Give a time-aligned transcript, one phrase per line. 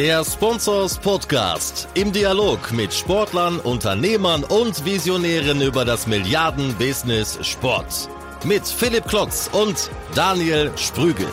[0.00, 8.08] Der Sponsors Podcast im Dialog mit Sportlern, Unternehmern und Visionären über das Milliarden-Business Sport.
[8.42, 11.26] Mit Philipp Klotz und Daniel Sprügel.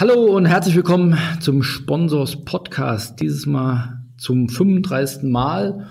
[0.00, 3.20] Hallo und herzlich willkommen zum Sponsors Podcast.
[3.20, 5.22] Dieses Mal zum 35.
[5.22, 5.86] Mal.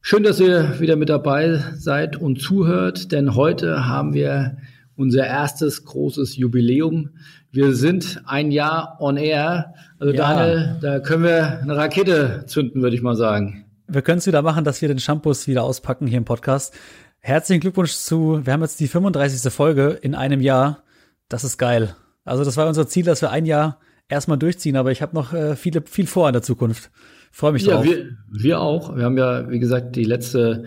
[0.00, 4.56] Schön, dass ihr wieder mit dabei seid und zuhört, denn heute haben wir
[4.96, 7.10] unser erstes großes Jubiläum.
[7.52, 9.74] Wir sind ein Jahr on air.
[9.98, 10.34] Also ja.
[10.34, 13.64] Daniel, da können wir eine Rakete zünden, würde ich mal sagen.
[13.88, 16.74] Wir können es wieder machen, dass wir den Shampoos wieder auspacken hier im Podcast.
[17.18, 19.52] Herzlichen Glückwunsch zu, wir haben jetzt die 35.
[19.52, 20.84] Folge in einem Jahr.
[21.28, 21.94] Das ist geil.
[22.24, 23.78] Also das war unser Ziel, dass wir ein Jahr
[24.08, 26.90] erstmal durchziehen, aber ich habe noch äh, viele, viel vor in der Zukunft.
[27.32, 27.84] Freue mich drauf.
[27.84, 28.96] Ja, wir, wir auch.
[28.96, 30.64] Wir haben ja, wie gesagt, die letzte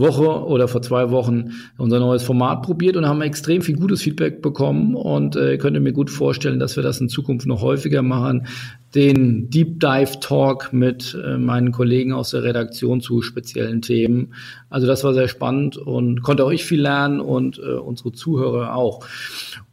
[0.00, 4.42] Woche oder vor zwei Wochen unser neues Format probiert und haben extrem viel gutes Feedback
[4.42, 8.46] bekommen und äh, könnte mir gut vorstellen, dass wir das in Zukunft noch häufiger machen.
[8.94, 14.34] Den Deep Dive Talk mit äh, meinen Kollegen aus der Redaktion zu speziellen Themen.
[14.68, 18.74] Also das war sehr spannend und konnte auch ich viel lernen und äh, unsere Zuhörer
[18.74, 19.06] auch.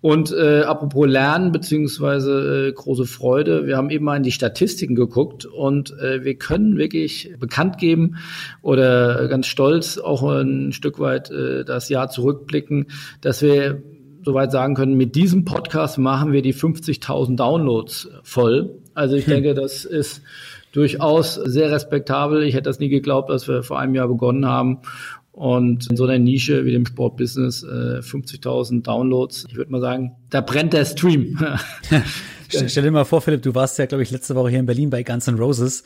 [0.02, 4.96] Und äh, apropos Lernen beziehungsweise äh, große Freude, wir haben eben mal in die Statistiken
[4.96, 8.18] geguckt und äh, wir können wirklich bekannt geben
[8.62, 12.88] oder ganz stolz auch ein Stück weit äh, das Jahr zurückblicken,
[13.22, 13.82] dass wir
[14.28, 18.82] soweit sagen können, mit diesem Podcast machen wir die 50.000 Downloads voll.
[18.98, 19.34] Also ich hm.
[19.34, 20.22] denke, das ist
[20.72, 22.44] durchaus sehr respektabel.
[22.44, 24.80] Ich hätte das nie geglaubt, dass wir vor einem Jahr begonnen haben.
[25.32, 29.46] Und in so einer Nische wie dem Sportbusiness äh, 50.000 Downloads.
[29.50, 31.38] Ich würde mal sagen, da brennt der Stream.
[32.50, 34.90] Stell dir mal vor, Philipp, du warst ja, glaube ich, letzte Woche hier in Berlin
[34.90, 35.84] bei Guns N' Roses.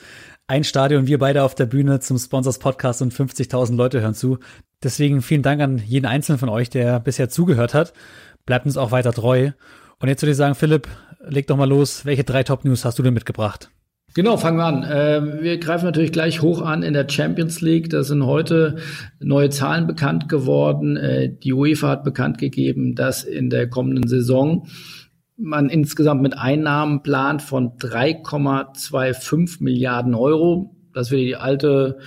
[0.47, 4.39] Ein Stadion, wir beide auf der Bühne zum Sponsors Podcast und 50.000 Leute hören zu.
[4.81, 7.91] Deswegen vielen Dank an jeden einzelnen von euch, der bisher zugehört hat.
[8.45, 9.51] Bleibt uns auch weiter treu.
[9.99, 10.87] Und jetzt würde ich sagen, Philipp,
[11.27, 12.05] leg doch mal los.
[12.05, 13.69] Welche drei Top-News hast du denn mitgebracht?
[14.13, 14.83] Genau, fangen wir an.
[14.83, 17.89] Äh, wir greifen natürlich gleich hoch an in der Champions League.
[17.89, 18.75] Da sind heute
[19.19, 20.97] neue Zahlen bekannt geworden.
[20.97, 24.67] Äh, die UEFA hat bekannt gegeben, dass in der kommenden Saison
[25.37, 30.75] man insgesamt mit Einnahmen plant von 3,25 Milliarden Euro.
[30.93, 31.99] Das wäre die alte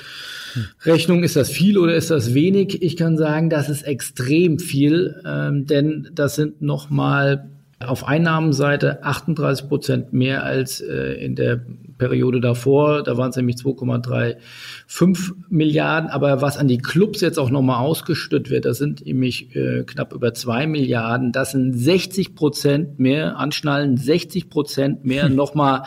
[0.84, 1.24] Rechnung.
[1.24, 2.82] Ist das viel oder ist das wenig?
[2.82, 9.68] Ich kann sagen, das ist extrem viel, ähm, denn das sind nochmal auf Einnahmenseite 38
[9.68, 11.60] Prozent mehr als äh, in der
[11.98, 13.02] Periode davor.
[13.02, 16.10] Da waren es nämlich 2,35 Milliarden.
[16.10, 20.12] Aber was an die Clubs jetzt auch nochmal ausgestüttet wird, das sind nämlich äh, knapp
[20.12, 21.32] über zwei Milliarden.
[21.32, 25.34] Das sind 60 Prozent mehr Anschnallen, 60 Prozent mehr hm.
[25.36, 25.82] nochmal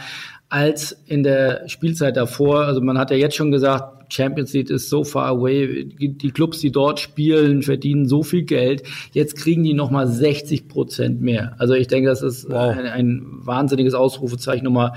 [0.50, 2.62] als in der Spielzeit davor.
[2.62, 5.86] Also man hat ja jetzt schon gesagt, Champions League ist so far away.
[5.86, 8.84] Die Clubs, die dort spielen, verdienen so viel Geld.
[9.12, 11.56] Jetzt kriegen die nochmal 60 Prozent mehr.
[11.58, 12.76] Also ich denke, das ist wow.
[12.76, 14.94] ein, ein wahnsinniges Ausrufezeichen nochmal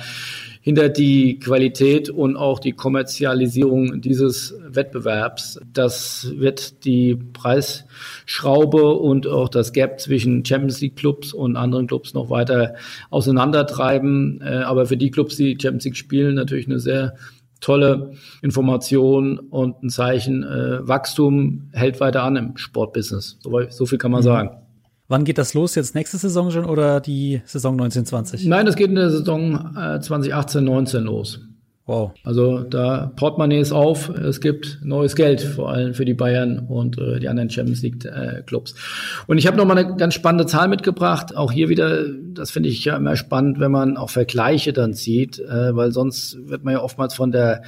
[0.63, 5.59] hinter die Qualität und auch die Kommerzialisierung dieses Wettbewerbs.
[5.73, 12.13] Das wird die Preisschraube und auch das Gap zwischen Champions League Clubs und anderen Clubs
[12.13, 12.75] noch weiter
[13.09, 14.43] auseinandertreiben.
[14.43, 17.15] Äh, aber für die Clubs, die Champions League spielen, natürlich eine sehr
[17.61, 18.13] tolle
[18.43, 20.43] Information und ein Zeichen.
[20.43, 23.39] Äh, Wachstum hält weiter an im Sportbusiness.
[23.41, 24.25] So, so viel kann man mhm.
[24.25, 24.51] sagen.
[25.09, 25.75] Wann geht das los?
[25.75, 28.47] Jetzt nächste Saison schon oder die Saison 1920?
[28.47, 31.41] Nein, das geht in der Saison äh, 2018-19 los.
[31.91, 32.13] Wow.
[32.23, 36.97] Also da Portemonnaie ist auf, es gibt neues Geld, vor allem für die Bayern und
[36.99, 38.77] äh, die anderen Champions League äh, Clubs.
[39.27, 41.37] Und ich habe noch mal eine ganz spannende Zahl mitgebracht.
[41.37, 45.41] Auch hier wieder, das finde ich ja immer spannend, wenn man auch Vergleiche dann sieht,
[45.41, 47.63] äh, weil sonst wird man ja oftmals von der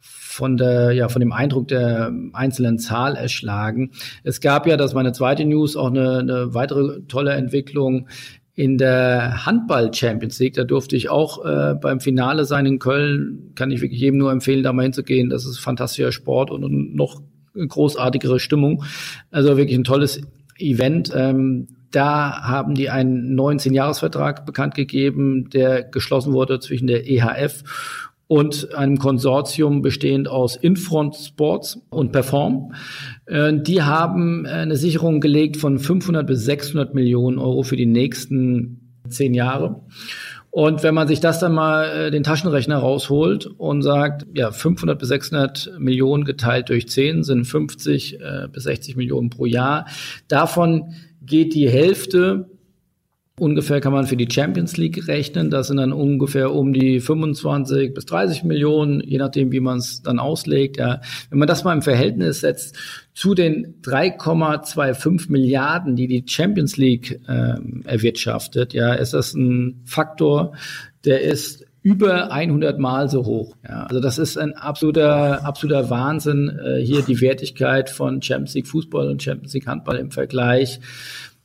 [0.00, 3.90] von der, ja, von dem Eindruck der einzelnen Zahl erschlagen.
[4.22, 8.06] Es gab ja, das war meine zweite News, auch eine, eine weitere tolle Entwicklung
[8.54, 13.52] in der Handball Champions League, da durfte ich auch äh, beim Finale sein in Köln,
[13.56, 15.28] kann ich wirklich jedem nur empfehlen, da mal hinzugehen.
[15.28, 17.20] Das ist fantastischer Sport und, noch
[17.56, 18.84] großartigere Stimmung.
[19.30, 20.20] Also wirklich ein tolles
[20.58, 21.12] Event.
[21.14, 27.62] Ähm, da haben die einen neuen Zehn-Jahres-Vertrag bekannt gegeben, der geschlossen wurde zwischen der EHF
[28.26, 32.74] und einem Konsortium bestehend aus Infront Sports und Perform.
[33.26, 39.00] Äh, die haben eine Sicherung gelegt von 500 bis 600 Millionen Euro für die nächsten
[39.08, 39.82] zehn Jahre.
[40.50, 44.96] Und wenn man sich das dann mal äh, den Taschenrechner rausholt und sagt, ja, 500
[44.98, 49.86] bis 600 Millionen geteilt durch 10 sind 50 äh, bis 60 Millionen pro Jahr.
[50.28, 52.53] Davon geht die Hälfte
[53.36, 55.50] Ungefähr kann man für die Champions League rechnen.
[55.50, 60.02] Das sind dann ungefähr um die 25 bis 30 Millionen, je nachdem, wie man es
[60.02, 60.76] dann auslegt.
[60.76, 61.00] Ja.
[61.30, 62.76] Wenn man das mal im Verhältnis setzt
[63.12, 70.52] zu den 3,25 Milliarden, die die Champions League ähm, erwirtschaftet, ja, ist das ein Faktor,
[71.04, 73.56] der ist über 100 Mal so hoch.
[73.68, 78.68] Ja, also das ist ein absoluter, absoluter Wahnsinn, äh, hier die Wertigkeit von Champions League
[78.68, 80.78] Fußball und Champions League Handball im Vergleich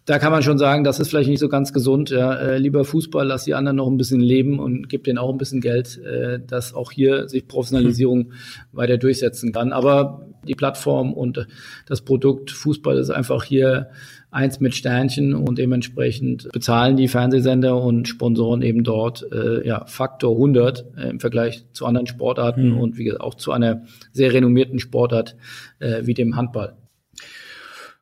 [0.09, 2.09] da kann man schon sagen, das ist vielleicht nicht so ganz gesund.
[2.09, 2.33] Ja.
[2.33, 5.37] Äh, lieber Fußball, lass die anderen noch ein bisschen leben und gib denen auch ein
[5.37, 8.31] bisschen Geld, äh, dass auch hier sich Professionalisierung hm.
[8.71, 9.71] weiter durchsetzen kann.
[9.71, 11.45] Aber die Plattform und
[11.85, 13.91] das Produkt Fußball ist einfach hier
[14.31, 20.33] eins mit Sternchen und dementsprechend bezahlen die Fernsehsender und Sponsoren eben dort äh, ja Faktor
[20.33, 22.79] 100 äh, im Vergleich zu anderen Sportarten hm.
[22.79, 25.35] und wie gesagt auch zu einer sehr renommierten Sportart
[25.77, 26.78] äh, wie dem Handball.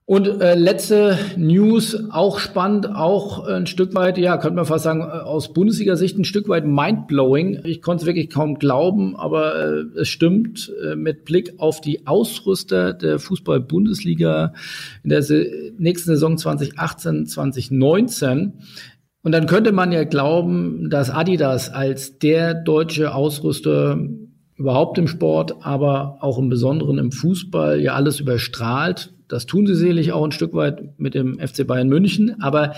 [0.09, 5.01] Und äh, letzte News, auch spannend, auch ein Stück weit, ja, könnte man fast sagen,
[5.01, 7.59] äh, aus Bundesliga-Sicht ein Stück weit mindblowing.
[7.65, 12.07] Ich konnte es wirklich kaum glauben, aber äh, es stimmt äh, mit Blick auf die
[12.07, 14.53] Ausrüster der Fußball-Bundesliga
[15.03, 15.25] in der
[15.77, 18.53] nächsten Saison 2018, 2019.
[19.23, 23.99] Und dann könnte man ja glauben, dass Adidas als der deutsche Ausrüster
[24.55, 29.75] überhaupt im Sport, aber auch im Besonderen im Fußball ja alles überstrahlt das tun sie
[29.75, 32.73] sicherlich auch ein Stück weit mit dem FC Bayern München, aber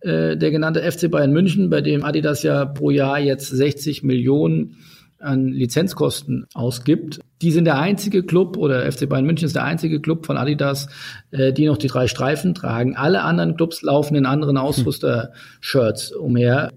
[0.00, 4.76] äh, der genannte FC Bayern München, bei dem Adidas ja pro Jahr jetzt 60 Millionen
[5.18, 7.20] an Lizenzkosten ausgibt.
[7.40, 10.88] Die sind der einzige Club oder FC Bayern München ist der einzige Club von Adidas,
[11.30, 12.96] äh, die noch die drei Streifen tragen.
[12.96, 16.70] Alle anderen Clubs laufen in anderen Ausrüster-Shirts umher.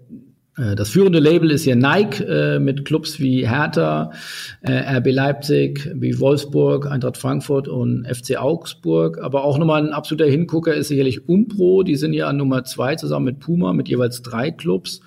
[0.57, 4.11] Äh, das führende Label ist hier Nike äh, mit Clubs wie Hertha,
[4.61, 9.19] äh, RB Leipzig, wie Wolfsburg, Eintracht Frankfurt und FC Augsburg.
[9.21, 11.83] Aber auch nochmal ein absoluter Hingucker ist sicherlich Umpro.
[11.83, 15.01] Die sind ja an Nummer zwei zusammen mit Puma mit jeweils drei Clubs.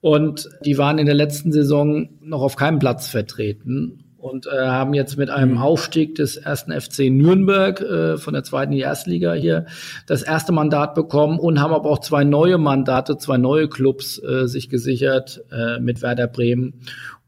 [0.00, 4.94] Und die waren in der letzten Saison noch auf keinem Platz vertreten und äh, haben
[4.94, 5.58] jetzt mit einem.
[5.58, 9.66] Aufstieg des ersten FC Nürnberg äh, von der zweiten in die Erstliga hier
[10.06, 14.46] das erste Mandat bekommen und haben aber auch zwei neue Mandate, zwei neue Clubs äh,
[14.46, 16.74] sich gesichert äh, mit Werder Bremen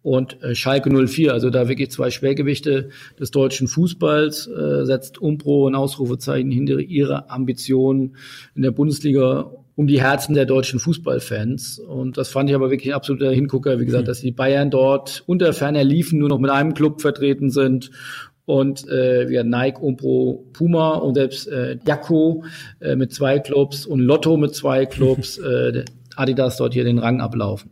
[0.03, 1.33] und äh, Schalke 04.
[1.33, 7.29] Also da wirklich zwei Schwergewichte des deutschen Fußballs äh, setzt Umpro ein Ausrufezeichen hinter ihre
[7.31, 8.17] Ambitionen
[8.55, 11.79] in der Bundesliga um die Herzen der deutschen Fußballfans.
[11.79, 14.09] Und das fand ich aber wirklich ein absoluter Hingucker, wie gesagt, mhm.
[14.09, 17.91] dass die Bayern dort unter ferner Liefen nur noch mit einem Club vertreten sind
[18.47, 22.45] und äh, wir Nike, Umpro, Puma und selbst äh, Jacko
[22.81, 25.85] äh, mit zwei Clubs und Lotto mit zwei Clubs, äh,
[26.17, 27.71] Adidas dort hier den Rang ablaufen.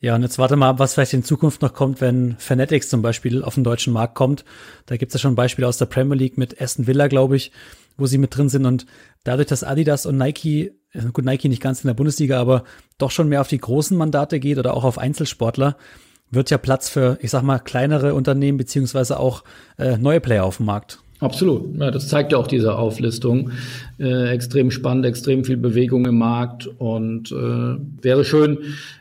[0.00, 3.02] Ja, und jetzt warte mal ab, was vielleicht in Zukunft noch kommt, wenn Fanatics zum
[3.02, 4.44] Beispiel auf den deutschen Markt kommt.
[4.86, 7.50] Da gibt es ja schon Beispiele aus der Premier League mit Aston Villa, glaube ich,
[7.96, 8.64] wo sie mit drin sind.
[8.64, 8.86] Und
[9.24, 10.72] dadurch, dass Adidas und Nike,
[11.12, 12.64] gut, Nike nicht ganz in der Bundesliga, aber
[12.98, 15.76] doch schon mehr auf die großen Mandate geht oder auch auf Einzelsportler,
[16.30, 19.44] wird ja Platz für, ich sag mal, kleinere Unternehmen beziehungsweise auch
[19.78, 21.00] äh, neue Player auf dem Markt.
[21.20, 21.76] Absolut.
[21.80, 23.50] Ja, das zeigt ja auch diese Auflistung.
[23.98, 28.58] Äh, extrem spannend, extrem viel Bewegung im Markt und äh, wäre schön,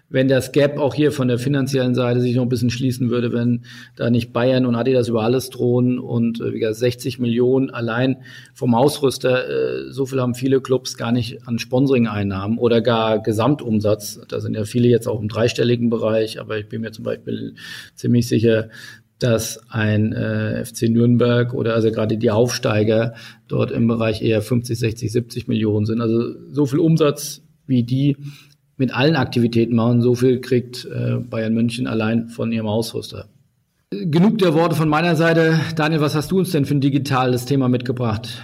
[0.09, 3.33] wenn das Gap auch hier von der finanziellen Seite sich noch ein bisschen schließen würde,
[3.33, 3.65] wenn
[3.97, 8.17] da nicht Bayern und Adidas über alles drohen und äh, wie gesagt 60 Millionen allein
[8.55, 14.21] vom Ausrüster, äh, so viel haben viele Clubs gar nicht an Sponsoring-Einnahmen oder gar Gesamtumsatz.
[14.27, 17.53] Da sind ja viele jetzt auch im dreistelligen Bereich, aber ich bin mir zum Beispiel
[17.93, 18.69] ziemlich sicher,
[19.19, 23.13] dass ein äh, FC Nürnberg oder also gerade die Aufsteiger
[23.47, 26.01] dort im Bereich eher 50, 60, 70 Millionen sind.
[26.01, 28.17] Also so viel Umsatz wie die
[28.77, 33.27] mit allen Aktivitäten machen, so viel kriegt äh, Bayern München allein von ihrem Ausrüster.
[33.89, 35.59] Genug der Worte von meiner Seite.
[35.75, 38.41] Daniel, was hast du uns denn für ein digitales Thema mitgebracht?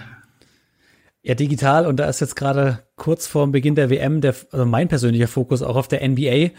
[1.21, 4.65] Ja, digital und da ist jetzt gerade kurz vor dem Beginn der WM der, also
[4.65, 6.50] mein persönlicher Fokus auch auf der NBA.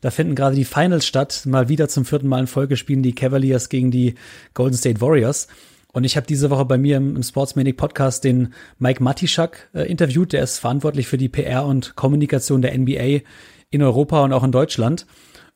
[0.00, 1.42] Da finden gerade die Finals statt.
[1.46, 4.14] Mal wieder zum vierten Mal in Folge spielen die Cavaliers gegen die
[4.54, 5.48] Golden State Warriors.
[5.92, 10.32] Und ich habe diese Woche bei mir im, Sportsmanic Podcast den Mike Matischak äh, interviewt.
[10.32, 13.22] Der ist verantwortlich für die PR und Kommunikation der NBA
[13.70, 15.06] in Europa und auch in Deutschland.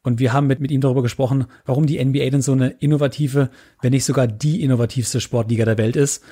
[0.03, 3.51] Und wir haben mit, mit ihm darüber gesprochen, warum die NBA denn so eine innovative,
[3.81, 6.25] wenn nicht sogar die innovativste Sportliga der Welt ist.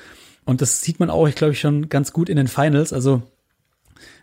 [0.43, 2.91] Und das sieht man auch, ich glaube, schon ganz gut in den Finals.
[2.91, 3.21] Also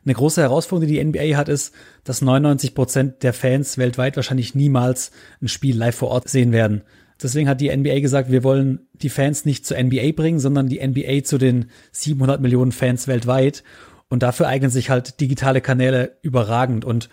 [0.09, 1.75] eine große Herausforderung, die die NBA hat, ist,
[2.05, 5.11] dass 99 Prozent der Fans weltweit wahrscheinlich niemals
[5.43, 6.83] ein Spiel live vor Ort sehen werden.
[7.23, 10.87] Deswegen hat die NBA gesagt, wir wollen die Fans nicht zur NBA bringen, sondern die
[10.87, 13.65] NBA zu den 700 Millionen Fans weltweit.
[14.09, 16.85] Und dafür eignen sich halt digitale Kanäle überragend.
[16.85, 17.11] Und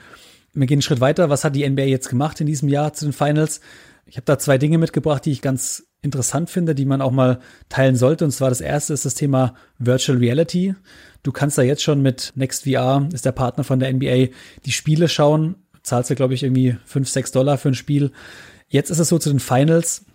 [0.54, 1.30] wir gehen einen Schritt weiter.
[1.30, 3.60] Was hat die NBA jetzt gemacht in diesem Jahr zu den Finals?
[4.06, 7.40] Ich habe da zwei Dinge mitgebracht, die ich ganz interessant finde, die man auch mal
[7.68, 8.24] teilen sollte.
[8.24, 10.76] Und zwar das erste ist das Thema Virtual Reality.
[11.24, 14.28] Du kannst da jetzt schon mit NextVR, ist der Partner von der NBA,
[14.66, 15.56] die Spiele schauen.
[15.84, 18.12] Zahlst du, glaube ich, irgendwie fünf, sechs Dollar für ein Spiel.
[18.70, 20.06] Jetzt ist es so zu den Finals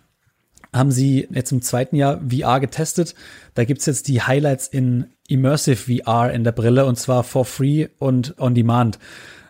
[0.73, 3.15] haben sie jetzt im zweiten Jahr VR getestet.
[3.55, 7.87] Da gibt's jetzt die Highlights in Immersive VR in der Brille und zwar for free
[7.99, 8.99] und on demand.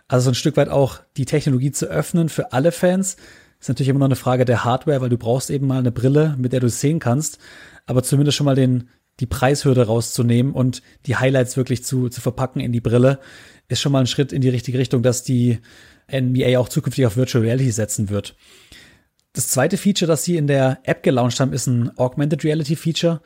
[0.08, 3.16] Also so ein Stück weit auch die Technologie zu öffnen für alle Fans.
[3.62, 6.34] Ist natürlich immer noch eine Frage der Hardware, weil du brauchst eben mal eine Brille,
[6.36, 7.38] mit der du es sehen kannst.
[7.86, 8.88] Aber zumindest schon mal den,
[9.20, 13.20] die Preishürde rauszunehmen und die Highlights wirklich zu, zu verpacken in die Brille,
[13.68, 15.60] ist schon mal ein Schritt in die richtige Richtung, dass die
[16.12, 18.34] NBA auch zukünftig auf Virtual Reality setzen wird.
[19.32, 23.20] Das zweite Feature, das sie in der App gelauncht haben, ist ein Augmented Reality Feature.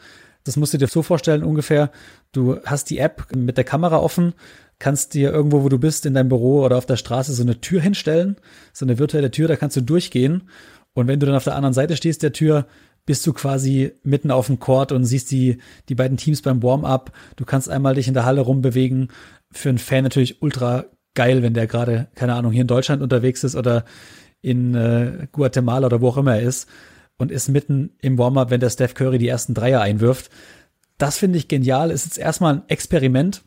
[0.44, 1.90] Das musst du dir so vorstellen ungefähr.
[2.32, 4.34] Du hast die App mit der Kamera offen,
[4.78, 7.60] kannst dir irgendwo, wo du bist, in deinem Büro oder auf der Straße so eine
[7.60, 8.36] Tür hinstellen,
[8.72, 10.48] so eine virtuelle Tür, da kannst du durchgehen.
[10.92, 12.66] Und wenn du dann auf der anderen Seite stehst der Tür,
[13.06, 17.12] bist du quasi mitten auf dem Court und siehst die, die beiden Teams beim Warm-up.
[17.36, 19.08] Du kannst einmal dich in der Halle rumbewegen.
[19.52, 23.44] Für einen Fan natürlich ultra geil, wenn der gerade, keine Ahnung, hier in Deutschland unterwegs
[23.44, 23.84] ist oder
[24.42, 26.68] in äh, Guatemala oder wo auch immer er ist
[27.16, 30.30] und ist mitten im Warm-up, wenn der Steph Curry die ersten Dreier einwirft.
[30.98, 31.90] Das finde ich genial.
[31.90, 33.42] Ist jetzt erstmal ein Experiment.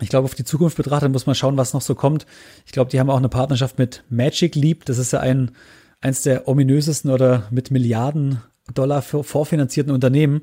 [0.00, 2.26] Ich glaube, auf die Zukunft betrachtet muss man schauen, was noch so kommt.
[2.66, 4.84] Ich glaube, die haben auch eine Partnerschaft mit Magic Leap.
[4.84, 5.52] Das ist ja ein,
[6.00, 8.42] eins der ominösesten oder mit Milliarden
[8.74, 10.42] Dollar vorfinanzierten Unternehmen,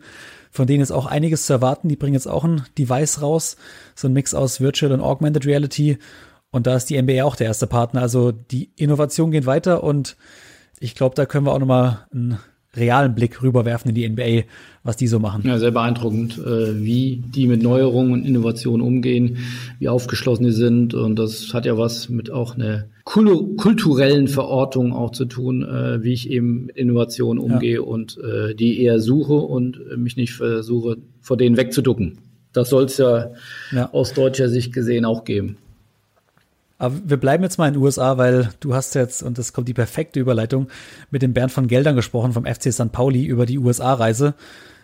[0.49, 1.89] von denen ist auch einiges zu erwarten.
[1.89, 3.57] Die bringen jetzt auch ein Device raus,
[3.95, 5.97] so ein Mix aus Virtual und Augmented Reality.
[6.51, 8.01] Und da ist die NBA auch der erste Partner.
[8.01, 10.15] Also die Innovation geht weiter und
[10.79, 12.39] ich glaube, da können wir auch nochmal einen
[12.75, 14.47] realen Blick rüberwerfen in die NBA,
[14.83, 15.43] was die so machen.
[15.45, 19.37] Ja, sehr beeindruckend, äh, wie die mit Neuerungen und Innovationen umgehen,
[19.79, 20.93] wie aufgeschlossen die sind.
[20.93, 26.13] Und das hat ja was mit auch einer kulturellen Verortung auch zu tun, äh, wie
[26.13, 27.81] ich eben mit Innovationen umgehe ja.
[27.81, 32.17] und äh, die eher suche und mich nicht versuche, vor denen wegzuducken.
[32.53, 33.31] Das soll es ja,
[33.71, 35.57] ja aus deutscher Sicht gesehen auch geben.
[36.83, 39.69] Aber wir bleiben jetzt mal in den USA, weil du hast jetzt, und das kommt
[39.69, 40.67] die perfekte Überleitung,
[41.11, 42.91] mit dem Bernd von Geldern gesprochen vom FC St.
[42.91, 44.33] Pauli über die USA-Reise.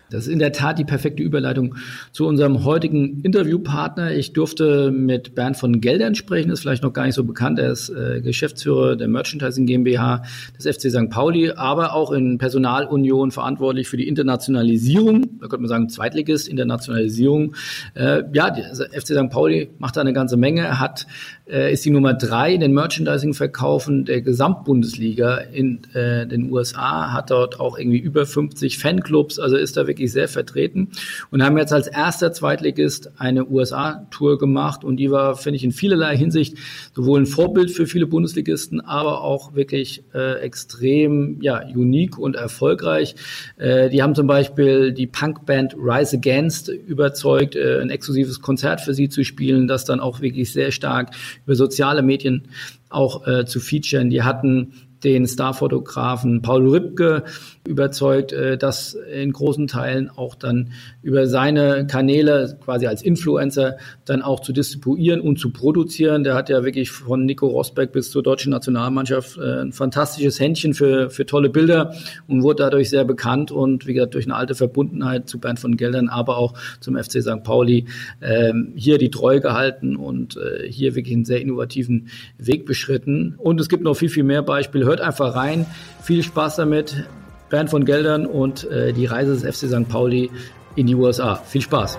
[0.10, 1.76] Das ist in der Tat die perfekte Überleitung
[2.12, 4.12] zu unserem heutigen Interviewpartner.
[4.12, 7.60] Ich durfte mit Bernd von Geldern sprechen, ist vielleicht noch gar nicht so bekannt.
[7.60, 10.24] Er ist äh, Geschäftsführer der Merchandising GmbH
[10.58, 11.10] des FC St.
[11.10, 15.40] Pauli, aber auch in Personalunion verantwortlich für die Internationalisierung.
[15.40, 17.56] Da könnte man sagen, Zweitligist, Internationalisierung.
[17.94, 19.30] Äh, ja, der FC St.
[19.30, 20.80] Pauli macht da eine ganze Menge.
[20.80, 21.06] Hat
[21.50, 27.32] äh, ist die Nummer drei in den Merchandising-Verkaufen der Gesamtbundesliga in äh, den USA, hat
[27.32, 30.90] dort auch irgendwie über 50 Fanclubs, also ist da wirklich sehr vertreten
[31.32, 35.72] und haben jetzt als erster Zweitligist eine USA-Tour gemacht und die war, finde ich, in
[35.72, 36.58] vielerlei Hinsicht
[36.94, 43.16] sowohl ein Vorbild für viele Bundesligisten, aber auch wirklich äh, extrem ja, unique und erfolgreich.
[43.58, 48.94] Äh, die haben zum Beispiel die Punkband Rise Against überzeugt, äh, ein exklusives Konzert für
[48.94, 51.12] sie zu spielen, das dann auch wirklich sehr stark
[51.50, 52.44] über soziale Medien
[52.90, 54.12] auch äh, zu featuren.
[54.12, 57.24] Die hatten den Starfotografen Paul Rübke
[57.68, 64.22] überzeugt, äh, das in großen Teilen auch dann über seine Kanäle quasi als Influencer dann
[64.22, 66.24] auch zu distribuieren und zu produzieren.
[66.24, 70.74] Der hat ja wirklich von Nico Rosberg bis zur deutschen Nationalmannschaft äh, ein fantastisches Händchen
[70.74, 71.94] für, für tolle Bilder
[72.28, 75.78] und wurde dadurch sehr bekannt und wie gesagt durch eine alte Verbundenheit zu Bernd von
[75.78, 77.44] Geldern, aber auch zum FC St.
[77.44, 77.86] Pauli
[78.22, 83.36] ähm, hier die Treue gehalten und äh, hier wirklich einen sehr innovativen Weg beschritten.
[83.38, 84.86] Und es gibt noch viel, viel mehr Beispiele.
[84.86, 85.66] Hört einfach rein.
[86.02, 87.06] Viel Spaß damit.
[87.50, 89.90] Bernd von Geldern und äh, die Reise des FC St.
[89.90, 90.30] Pauli
[90.76, 91.36] in die USA.
[91.36, 91.98] Viel Spaß!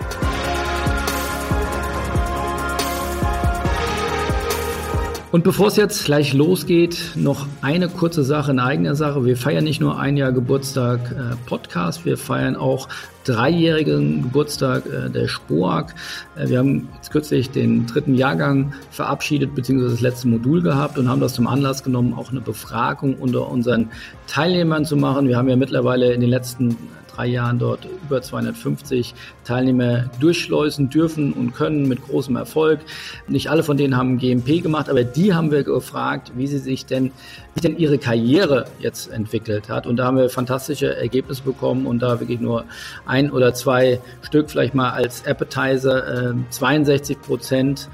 [5.33, 9.25] Und bevor es jetzt gleich losgeht, noch eine kurze Sache in eigener Sache.
[9.25, 12.89] Wir feiern nicht nur ein Jahr Geburtstag äh, Podcast, wir feiern auch
[13.23, 15.95] dreijährigen Geburtstag äh, der SPOAG.
[16.35, 21.09] Äh, wir haben jetzt kürzlich den dritten Jahrgang verabschiedet, beziehungsweise das letzte Modul gehabt und
[21.09, 23.91] haben das zum Anlass genommen, auch eine Befragung unter unseren
[24.27, 25.29] Teilnehmern zu machen.
[25.29, 26.77] Wir haben ja mittlerweile in den letzten
[27.21, 32.81] drei Jahren dort über 250 Teilnehmer durchschleusen dürfen und können mit großem Erfolg.
[33.29, 36.87] Nicht alle von denen haben GMP gemacht, aber die haben wir gefragt, wie sie sich
[36.87, 37.13] denn,
[37.55, 39.87] wie denn ihre Karriere jetzt entwickelt hat.
[39.87, 42.65] Und da haben wir fantastische Ergebnisse bekommen und da wirklich nur
[43.05, 46.35] ein oder zwei Stück vielleicht mal als Appetizer.
[46.49, 47.89] 62 ähm, Prozent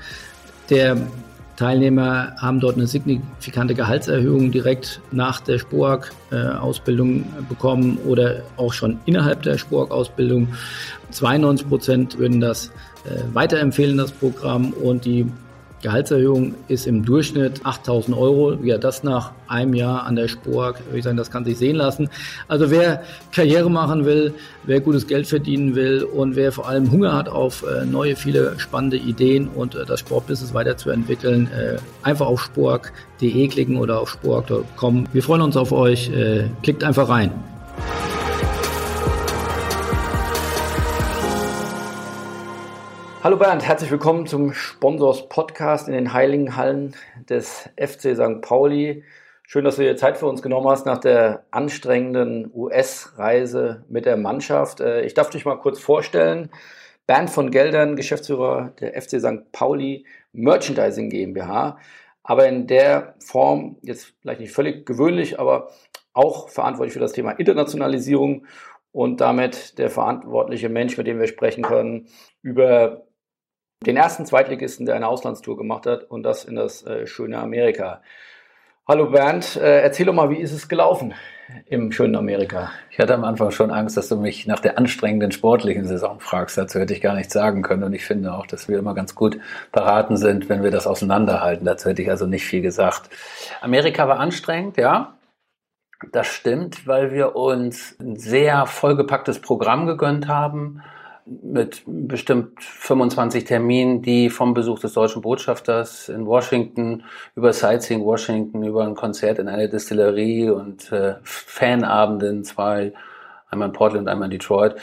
[0.70, 0.96] der
[1.56, 9.42] Teilnehmer haben dort eine signifikante Gehaltserhöhung direkt nach der SPOAG-Ausbildung bekommen oder auch schon innerhalb
[9.42, 10.48] der SPOAG-Ausbildung.
[11.10, 12.68] 92 Prozent würden das
[13.04, 14.72] äh, weiterempfehlen, das Programm.
[14.72, 15.26] Und die
[15.86, 18.60] Gehaltserhöhung ist im Durchschnitt 8000 Euro.
[18.60, 21.58] Wie er das nach einem Jahr an der Spork, würde ich sagen, das kann sich
[21.58, 22.08] sehen lassen.
[22.48, 27.16] Also wer Karriere machen will, wer gutes Geld verdienen will und wer vor allem Hunger
[27.16, 32.42] hat auf äh, neue, viele spannende Ideen und äh, das Sportbusiness weiterzuentwickeln, äh, einfach auf
[32.42, 35.06] spork.de klicken oder auf spork.com.
[35.12, 36.10] Wir freuen uns auf euch.
[36.62, 37.30] Klickt einfach rein.
[43.26, 46.94] Hallo Bernd, herzlich willkommen zum Sponsors Podcast in den Heiligen Hallen
[47.28, 48.40] des FC St.
[48.40, 49.02] Pauli.
[49.42, 54.16] Schön, dass du dir Zeit für uns genommen hast nach der anstrengenden US-Reise mit der
[54.16, 54.78] Mannschaft.
[54.78, 56.50] Äh, ich darf dich mal kurz vorstellen.
[57.08, 59.50] Bernd von Geldern, Geschäftsführer der FC St.
[59.50, 61.78] Pauli Merchandising GmbH.
[62.22, 65.70] Aber in der Form, jetzt vielleicht nicht völlig gewöhnlich, aber
[66.12, 68.46] auch verantwortlich für das Thema Internationalisierung
[68.92, 72.06] und damit der verantwortliche Mensch, mit dem wir sprechen können,
[72.40, 73.05] über
[73.84, 78.00] den ersten Zweitligisten, der eine Auslandstour gemacht hat und das in das äh, schöne Amerika.
[78.88, 81.12] Hallo Bernd, äh, erzähl doch mal, wie ist es gelaufen
[81.66, 82.70] im schönen Amerika?
[82.90, 86.56] Ich hatte am Anfang schon Angst, dass du mich nach der anstrengenden sportlichen Saison fragst.
[86.56, 89.14] Dazu hätte ich gar nichts sagen können und ich finde auch, dass wir immer ganz
[89.14, 89.38] gut
[89.72, 91.66] beraten sind, wenn wir das auseinanderhalten.
[91.66, 93.10] Dazu hätte ich also nicht viel gesagt.
[93.60, 95.18] Amerika war anstrengend, ja.
[96.12, 100.82] Das stimmt, weil wir uns ein sehr vollgepacktes Programm gegönnt haben
[101.26, 107.02] mit bestimmt 25 Terminen, die vom Besuch des deutschen Botschafters in Washington
[107.34, 112.92] über Sightseeing Washington, über ein Konzert in einer Distillerie und äh, Fanabende in zwei,
[113.50, 114.76] einmal in Portland, einmal in Detroit,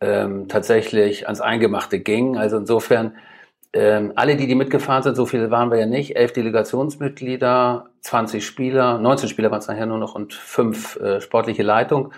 [0.00, 2.38] ähm, tatsächlich ans Eingemachte ging.
[2.38, 3.16] Also insofern,
[3.74, 8.44] ähm, alle, die, die mitgefahren sind, so viele waren wir ja nicht, elf Delegationsmitglieder, 20
[8.44, 12.12] Spieler, 19 Spieler waren es nachher nur noch und fünf äh, sportliche Leitung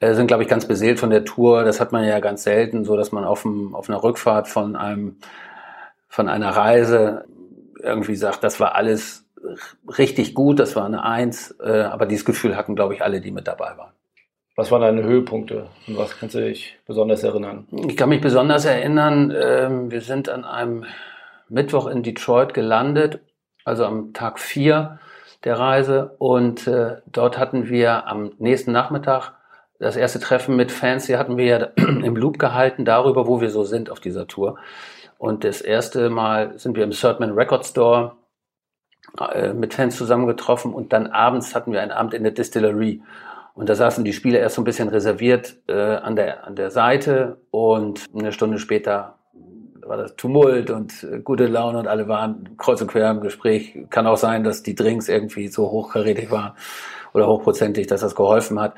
[0.00, 1.64] äh, sind, glaube ich, ganz beseelt von der Tour.
[1.64, 4.76] Das hat man ja ganz selten, so dass man auf, dem, auf einer Rückfahrt von
[4.76, 5.16] einem,
[6.08, 7.24] von einer Reise
[7.82, 9.24] irgendwie sagt, das war alles
[9.98, 13.30] richtig gut, das war eine Eins, äh, aber dieses Gefühl hatten, glaube ich, alle, die
[13.30, 13.92] mit dabei waren.
[14.56, 17.68] Was waren deine Höhepunkte und was kannst du dich besonders erinnern?
[17.70, 20.84] Ich kann mich besonders erinnern, äh, wir sind an einem
[21.48, 23.20] Mittwoch in Detroit gelandet,
[23.64, 24.98] also am Tag vier
[25.44, 29.37] der Reise und äh, dort hatten wir am nächsten Nachmittag
[29.78, 33.50] das erste Treffen mit Fans, hier hatten wir ja im Loop gehalten darüber, wo wir
[33.50, 34.58] so sind auf dieser Tour.
[35.18, 38.16] Und das erste Mal sind wir im Thirdman Record Store
[39.32, 43.02] äh, mit Fans zusammengetroffen und dann abends hatten wir einen Abend in der Distillery.
[43.54, 46.70] Und da saßen die Spieler erst so ein bisschen reserviert äh, an, der, an der
[46.70, 49.14] Seite und eine Stunde später
[49.84, 53.86] war das Tumult und äh, gute Laune und alle waren kreuz und quer im Gespräch.
[53.90, 56.52] Kann auch sein, dass die Drinks irgendwie so hochkarätig waren
[57.14, 58.74] oder hochprozentig, dass das geholfen hat.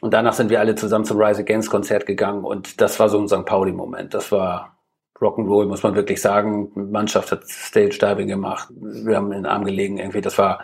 [0.00, 3.18] Und danach sind wir alle zusammen zum Rise Against Konzert gegangen und das war so
[3.18, 3.44] ein St.
[3.44, 4.14] Pauli-Moment.
[4.14, 4.76] Das war
[5.20, 6.72] Rock'n'Roll, muss man wirklich sagen.
[6.74, 8.68] Die Mannschaft hat Stage Diving gemacht.
[8.70, 10.20] Wir haben in den Arm gelegen irgendwie.
[10.20, 10.60] Das war,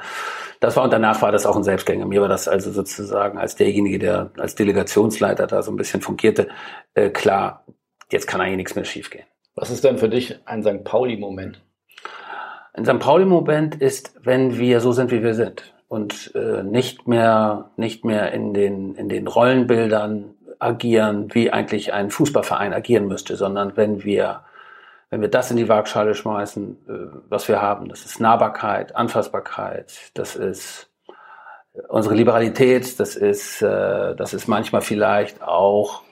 [0.60, 2.06] das war und danach war das auch ein Selbstgänger.
[2.06, 6.48] Mir war das also sozusagen als derjenige, der als Delegationsleiter da so ein bisschen funkierte,
[6.94, 7.64] äh, klar,
[8.10, 9.24] jetzt kann eigentlich nichts mehr schiefgehen.
[9.54, 10.84] Was ist denn für dich ein St.
[10.84, 11.62] Pauli-Moment?
[12.72, 12.98] Ein St.
[12.98, 18.32] Pauli-Moment ist, wenn wir so sind, wie wir sind und äh, nicht mehr nicht mehr
[18.32, 24.42] in den in den Rollenbildern agieren, wie eigentlich ein Fußballverein agieren müsste, sondern wenn wir
[25.10, 26.92] wenn wir das in die Waagschale schmeißen, äh,
[27.28, 30.90] was wir haben, das ist Nahbarkeit, Anfassbarkeit, das ist
[31.88, 36.02] unsere Liberalität, das ist äh, das ist manchmal vielleicht auch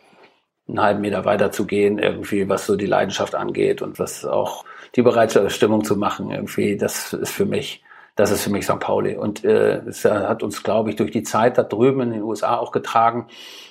[0.68, 4.64] einen halben Meter weiter zu gehen, irgendwie, was so die Leidenschaft angeht und was auch
[4.96, 7.84] die Bereitschaft, Stimmung zu machen, irgendwie, das ist für mich
[8.16, 8.80] das ist für mich St.
[8.80, 9.16] Pauli.
[9.16, 12.56] Und äh, es hat uns, glaube ich, durch die Zeit da drüben in den USA
[12.56, 13.28] auch getragen.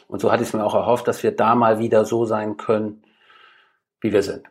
[0.08, 2.56] Und so hatte ich es mir auch erhofft, dass wir da mal wieder so sein
[2.56, 3.04] können,
[4.02, 4.46] wie wir sind.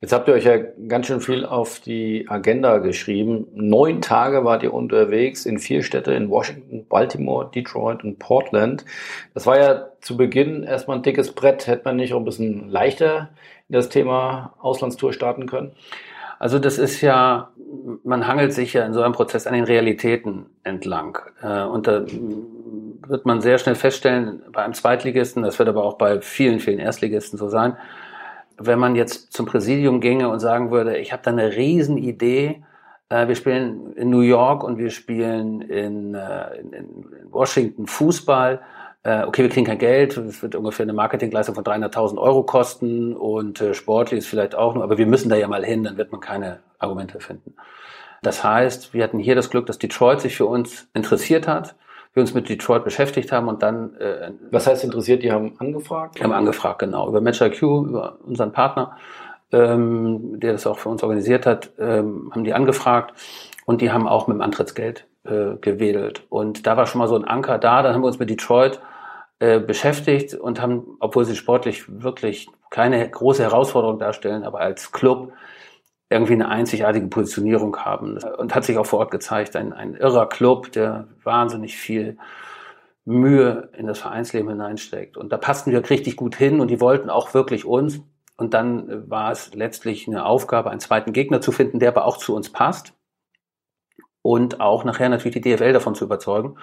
[0.00, 3.48] Jetzt habt ihr euch ja ganz schön viel auf die Agenda geschrieben.
[3.54, 8.84] Neun Tage wart ihr unterwegs in vier Städte in Washington, Baltimore, Detroit und Portland.
[9.32, 11.66] Das war ja zu Beginn erstmal ein dickes Brett.
[11.66, 13.30] Hätte man nicht auch ein bisschen leichter
[13.68, 15.72] in das Thema Auslandstour starten können?
[16.38, 17.50] Also das ist ja,
[18.04, 21.18] man hangelt sich ja in so einem Prozess an den Realitäten entlang.
[21.42, 25.96] Äh, und da wird man sehr schnell feststellen, bei einem Zweitligisten, das wird aber auch
[25.96, 27.76] bei vielen, vielen Erstligisten so sein,
[28.58, 32.62] wenn man jetzt zum Präsidium ginge und sagen würde, ich habe da eine Riesenidee,
[33.08, 38.60] äh, wir spielen in New York und wir spielen in, äh, in Washington Fußball,
[39.06, 43.14] äh, okay, wir kriegen kein Geld, es wird ungefähr eine Marketingleistung von 300.000 Euro kosten
[43.14, 45.96] und äh, sportlich ist vielleicht auch nur, aber wir müssen da ja mal hin, dann
[45.96, 47.54] wird man keine Argumente finden.
[48.22, 51.76] Das heißt, wir hatten hier das Glück, dass Detroit sich für uns interessiert hat,
[52.14, 53.94] wir uns mit Detroit beschäftigt haben und dann...
[53.96, 55.22] Äh, Was heißt interessiert?
[55.22, 56.22] Die haben angefragt?
[56.22, 58.96] Haben angefragt, genau, über MatchIQ, über unseren Partner
[59.52, 63.14] ähm, der das auch für uns organisiert hat, ähm, haben die angefragt
[63.64, 66.24] und die haben auch mit dem Antrittsgeld äh, gewedelt.
[66.28, 67.82] Und da war schon mal so ein Anker da.
[67.82, 68.80] Dann haben wir uns mit Detroit
[69.38, 75.32] äh, beschäftigt und haben, obwohl sie sportlich wirklich keine große Herausforderung darstellen, aber als Club
[76.08, 78.18] irgendwie eine einzigartige Positionierung haben.
[78.38, 82.16] Und hat sich auch vor Ort gezeigt, ein, ein irrer Club, der wahnsinnig viel
[83.04, 85.16] Mühe in das Vereinsleben hineinsteckt.
[85.16, 88.00] Und da passten wir richtig gut hin und die wollten auch wirklich uns.
[88.36, 92.18] Und dann war es letztlich eine Aufgabe, einen zweiten Gegner zu finden, der aber auch
[92.18, 92.92] zu uns passt.
[94.22, 96.56] Und auch nachher natürlich die DFL davon zu überzeugen,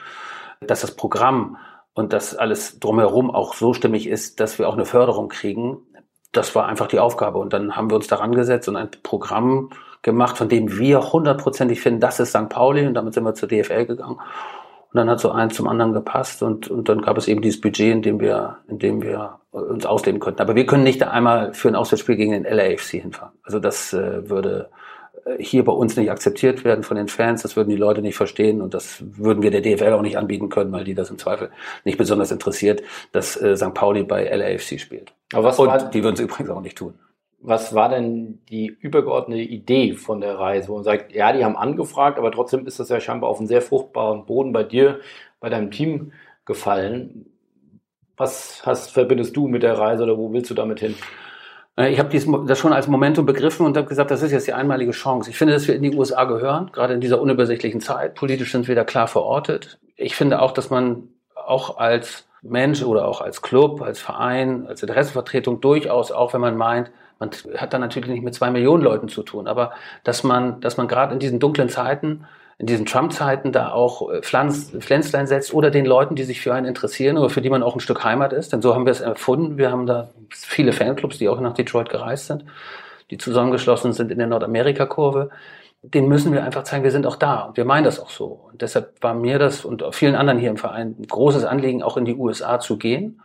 [0.60, 1.58] dass das Programm
[1.94, 5.78] und das alles drumherum auch so stimmig ist, dass wir auch eine Förderung kriegen.
[6.32, 7.38] Das war einfach die Aufgabe.
[7.38, 9.70] Und dann haben wir uns daran gesetzt und ein Programm
[10.02, 12.50] gemacht, von dem wir hundertprozentig finden, das ist St.
[12.50, 12.88] Pauli.
[12.88, 14.16] Und damit sind wir zur DFL gegangen.
[14.16, 17.60] Und dann hat so eins zum anderen gepasst und, und dann gab es eben dieses
[17.60, 20.42] Budget, in dem wir, in dem wir uns ausleben könnten.
[20.42, 23.34] Aber wir können nicht einmal für ein Auswärtsspiel gegen den LAFC hinfahren.
[23.44, 24.76] Also das äh, würde äh,
[25.40, 27.42] hier bei uns nicht akzeptiert werden von den Fans.
[27.42, 30.50] Das würden die Leute nicht verstehen und das würden wir der DFL auch nicht anbieten
[30.50, 31.50] können, weil die das im Zweifel
[31.86, 33.74] nicht besonders interessiert, dass äh, St.
[33.74, 35.14] Pauli bei LAFC spielt.
[35.34, 36.94] Aber was und war, die würden es übrigens auch nicht tun.
[37.40, 41.58] was war denn die übergeordnete Idee von der Reise, wo man sagt, ja, die haben
[41.58, 45.00] angefragt, aber trotzdem ist das ja scheinbar auf einen sehr fruchtbaren Boden bei dir,
[45.40, 46.14] bei deinem Team
[46.46, 47.26] gefallen.
[48.18, 50.96] Was hast, verbindest du mit der Reise oder wo willst du damit hin?
[51.78, 54.54] Äh, Ich habe das schon als Momentum begriffen und habe gesagt, das ist jetzt die
[54.54, 55.30] einmalige Chance.
[55.30, 58.16] Ich finde, dass wir in die USA gehören, gerade in dieser unübersichtlichen Zeit.
[58.16, 59.80] Politisch sind wir da klar verortet.
[59.96, 64.82] Ich finde auch, dass man auch als Mensch oder auch als Club, als Verein, als
[64.82, 69.08] Interessenvertretung durchaus, auch wenn man meint, man hat da natürlich nicht mit zwei Millionen Leuten
[69.08, 69.72] zu tun, aber
[70.04, 72.26] dass man, dass man gerade in diesen dunklen Zeiten,
[72.64, 76.54] in diesen Trump-Zeiten da auch äh, Pflanz, Pflänzlein setzt oder den Leuten, die sich für
[76.54, 78.54] einen interessieren oder für die man auch ein Stück Heimat ist.
[78.54, 79.58] Denn so haben wir es erfunden.
[79.58, 82.46] Wir haben da viele Fanclubs, die auch nach Detroit gereist sind,
[83.12, 85.30] die zusammengeschlossen sind in der Nordamerika-Kurve.
[85.82, 88.48] Den müssen wir einfach zeigen, wir sind auch da und wir meinen das auch so.
[88.50, 91.84] Und deshalb war mir das und auch vielen anderen hier im Verein ein großes Anliegen,
[91.84, 93.22] auch in die USA zu gehen.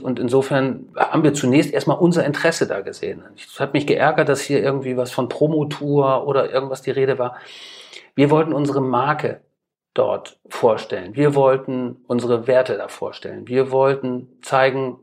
[0.00, 3.24] Und insofern haben wir zunächst erstmal unser Interesse da gesehen.
[3.34, 7.34] Es hat mich geärgert, dass hier irgendwie was von Promotour oder irgendwas die Rede war.
[8.16, 9.42] Wir wollten unsere Marke
[9.94, 11.14] dort vorstellen.
[11.14, 13.46] Wir wollten unsere Werte da vorstellen.
[13.46, 14.98] Wir wollten zeigen,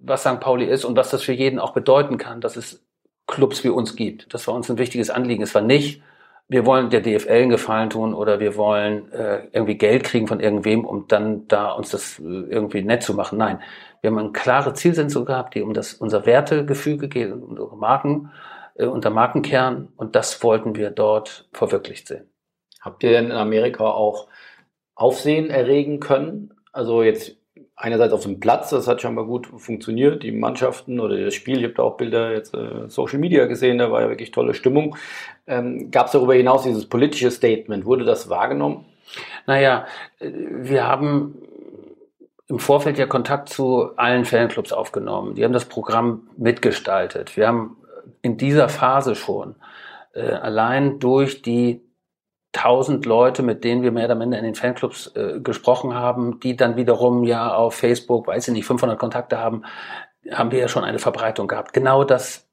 [0.00, 0.40] was St.
[0.40, 2.84] Pauli ist und was das für jeden auch bedeuten kann, dass es
[3.26, 4.32] Clubs wie uns gibt.
[4.32, 5.42] Das war uns ein wichtiges Anliegen.
[5.42, 6.02] Es war nicht,
[6.48, 10.40] wir wollen der DFL einen Gefallen tun oder wir wollen äh, irgendwie Geld kriegen von
[10.40, 13.36] irgendwem, um dann da uns das äh, irgendwie nett zu machen.
[13.36, 13.60] Nein,
[14.00, 18.30] wir haben eine klare Zielsetzung gehabt, die um das unser Wertegefüge geht, um unsere Marken,
[18.76, 22.30] äh, unser Markenkern und das wollten wir dort verwirklicht sehen.
[22.80, 24.28] Habt ihr denn in Amerika auch
[24.94, 26.54] Aufsehen erregen können?
[26.72, 27.36] Also jetzt
[27.78, 31.64] einerseits auf dem Platz, das hat scheinbar gut funktioniert, die Mannschaften oder das Spiel, ich
[31.64, 34.96] habe da auch Bilder jetzt äh, Social Media gesehen, da war ja wirklich tolle Stimmung.
[35.46, 38.84] Ähm, Gab es darüber hinaus dieses politische Statement, wurde das wahrgenommen?
[39.46, 39.86] Naja,
[40.18, 41.40] äh, wir haben
[42.48, 45.34] im Vorfeld ja Kontakt zu allen Fanclubs aufgenommen.
[45.34, 47.36] Die haben das Programm mitgestaltet.
[47.36, 47.76] Wir haben
[48.22, 49.54] in dieser Phase schon
[50.14, 51.82] äh, allein durch die
[52.52, 56.56] tausend Leute, mit denen wir mehr oder minder in den Fanclubs äh, gesprochen haben, die
[56.56, 59.64] dann wiederum ja auf Facebook, weiß ich nicht, 500 Kontakte haben,
[60.30, 61.72] haben wir ja schon eine Verbreitung gehabt.
[61.72, 62.48] Genau das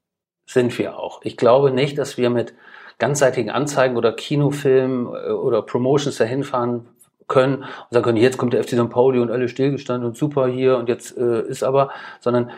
[0.45, 1.21] sind wir auch.
[1.23, 2.53] Ich glaube nicht, dass wir mit
[2.97, 6.89] ganzseitigen Anzeigen oder Kinofilmen äh, oder Promotions dahin fahren
[7.27, 8.89] können und sagen können, jetzt kommt der FC St.
[8.89, 12.51] Pauli und alle stillgestanden und super hier und jetzt äh, ist aber, sondern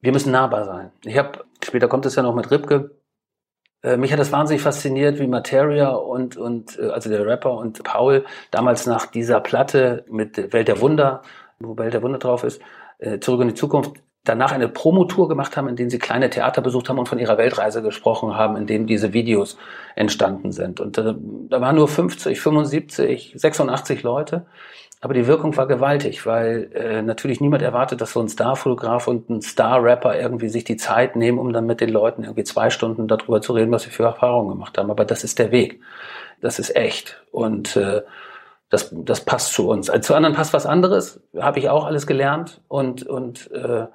[0.00, 0.90] wir müssen nahbar sein.
[1.04, 2.90] Ich habe, später kommt es ja noch mit Ripke,
[3.96, 8.24] mich hat das wahnsinnig fasziniert, wie Materia und, und äh, also der Rapper und Paul
[8.50, 11.22] damals nach dieser Platte mit Welt der Wunder,
[11.58, 12.60] wo Welt der Wunder drauf ist,
[12.98, 13.92] äh, zurück in die Zukunft,
[14.24, 17.38] danach eine Promotour gemacht haben, in denen sie kleine Theater besucht haben und von ihrer
[17.38, 19.58] Weltreise gesprochen haben, in denen diese Videos
[19.96, 20.78] entstanden sind.
[20.78, 21.14] Und äh,
[21.48, 24.46] da waren nur 50, 75, 86 Leute.
[25.04, 29.28] Aber die Wirkung war gewaltig, weil äh, natürlich niemand erwartet, dass so ein Starfotograf und
[29.30, 33.08] ein Star-Rapper irgendwie sich die Zeit nehmen, um dann mit den Leuten irgendwie zwei Stunden
[33.08, 34.92] darüber zu reden, was sie für Erfahrungen gemacht haben.
[34.92, 35.80] Aber das ist der Weg.
[36.40, 37.20] Das ist echt.
[37.32, 38.02] Und äh,
[38.70, 39.90] das, das passt zu uns.
[39.90, 43.86] Also zu anderen passt was anderes, habe ich auch alles gelernt und, und äh,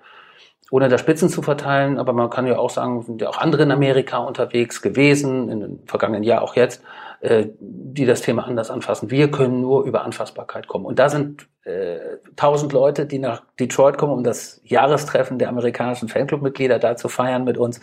[0.72, 3.64] ohne da Spitzen zu verteilen, aber man kann ja auch sagen, sind ja auch andere
[3.64, 6.84] in Amerika unterwegs gewesen, in den vergangenen Jahr auch jetzt,
[7.22, 9.10] äh, die das Thema anders anfassen.
[9.10, 10.86] Wir können nur über Anfassbarkeit kommen.
[10.86, 12.00] Und da sind äh,
[12.36, 17.08] tausend äh, Leute, die nach Detroit kommen, um das Jahrestreffen der amerikanischen Fanclub-Mitglieder da zu
[17.08, 17.80] feiern mit uns.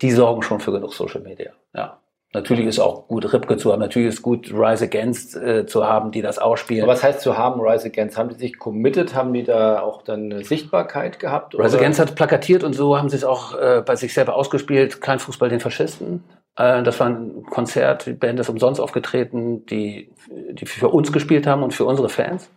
[0.00, 1.52] Die sorgen schon für genug Social Media.
[1.74, 1.98] Ja.
[2.32, 6.10] Natürlich ist auch gut Ripke zu haben, natürlich ist gut Rise Against äh, zu haben,
[6.10, 6.82] die das ausspielen.
[6.82, 8.18] Aber was heißt zu haben, Rise Against?
[8.18, 9.14] Haben die sich committed?
[9.14, 11.54] Haben die da auch dann eine Sichtbarkeit gehabt?
[11.54, 11.64] Oder?
[11.64, 15.00] Rise Against hat plakatiert und so haben sie es auch äh, bei sich selber ausgespielt.
[15.00, 16.24] Kein Fußball den Faschisten.
[16.56, 21.46] Äh, das war ein Konzert, die Band ist umsonst aufgetreten, die, die für uns gespielt
[21.46, 22.50] haben und für unsere Fans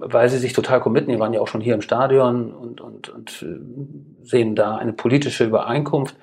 [0.00, 1.12] weil sie sich total committen.
[1.12, 4.92] Die waren ja auch schon hier im Stadion und, und, und äh, sehen da eine
[4.92, 6.16] politische Übereinkunft.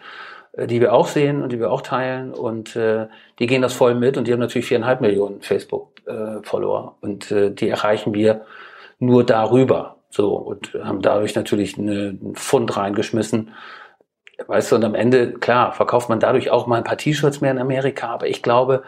[0.58, 2.34] Äh, die wir auch sehen und die wir auch teilen.
[2.34, 3.08] Und äh,
[3.40, 6.98] die gehen das voll mit und die haben natürlich viereinhalb Millionen Facebook-Follower.
[7.02, 8.46] und äh, die erreichen wir
[9.00, 9.98] nur darüber.
[10.10, 13.54] So, und haben dadurch natürlich eine, einen Fund reingeschmissen.
[14.48, 17.52] Weißt du, und am Ende, klar, verkauft man dadurch auch mal ein paar T-Shirts mehr
[17.52, 18.08] in Amerika.
[18.10, 18.84] Aber ich glaube,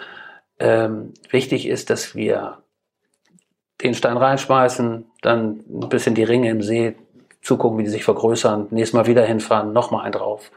[0.60, 2.60] ähm, wichtig ist, dass wir
[3.84, 6.96] den Stein reinschmeißen, dann ein bisschen die Ringe im See
[7.42, 10.52] zugucken, wie die sich vergrößern, nächstes Mal wieder hinfahren, nochmal einen drauf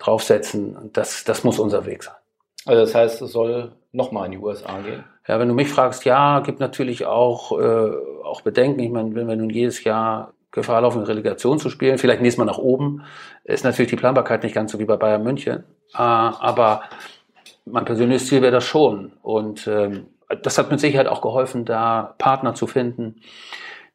[0.00, 0.90] draufsetzen.
[0.92, 2.14] Das, das muss unser Weg sein.
[2.66, 5.04] Also das heißt, es soll nochmal in die USA gehen?
[5.26, 7.92] Ja, wenn du mich fragst, ja, gibt natürlich auch, äh,
[8.24, 8.80] auch Bedenken.
[8.80, 12.50] Ich meine, wenn wir nun jedes Jahr Gefahr laufen, Relegation zu spielen, vielleicht nächstes Mal
[12.50, 13.04] nach oben,
[13.44, 15.64] ist natürlich die Planbarkeit nicht ganz so wie bei Bayern München.
[15.94, 16.82] Äh, aber
[17.64, 19.12] mein persönliches Ziel wäre das schon.
[19.22, 20.06] Und ähm,
[20.42, 23.20] das hat mit Sicherheit auch geholfen, da Partner zu finden,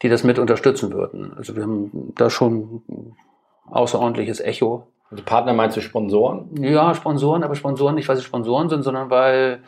[0.01, 1.33] die das mit unterstützen würden.
[1.37, 2.83] Also wir haben da schon
[3.69, 6.49] außerordentliches Echo also Partner meinst du Sponsoren?
[6.61, 9.61] Ja, Sponsoren, aber Sponsoren nicht, weil sie Sponsoren sind, sondern weil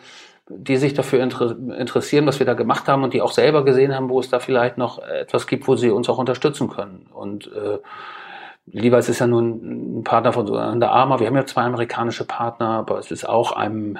[0.49, 4.09] die sich dafür interessieren, was wir da gemacht haben und die auch selber gesehen haben,
[4.09, 7.07] wo es da vielleicht noch etwas gibt, wo sie uns auch unterstützen können.
[7.13, 7.79] Und äh,
[8.65, 11.19] Levi's ist ja nun ein Partner von Under Armour.
[11.19, 13.97] Wir haben ja zwei amerikanische Partner, aber es ist auch einem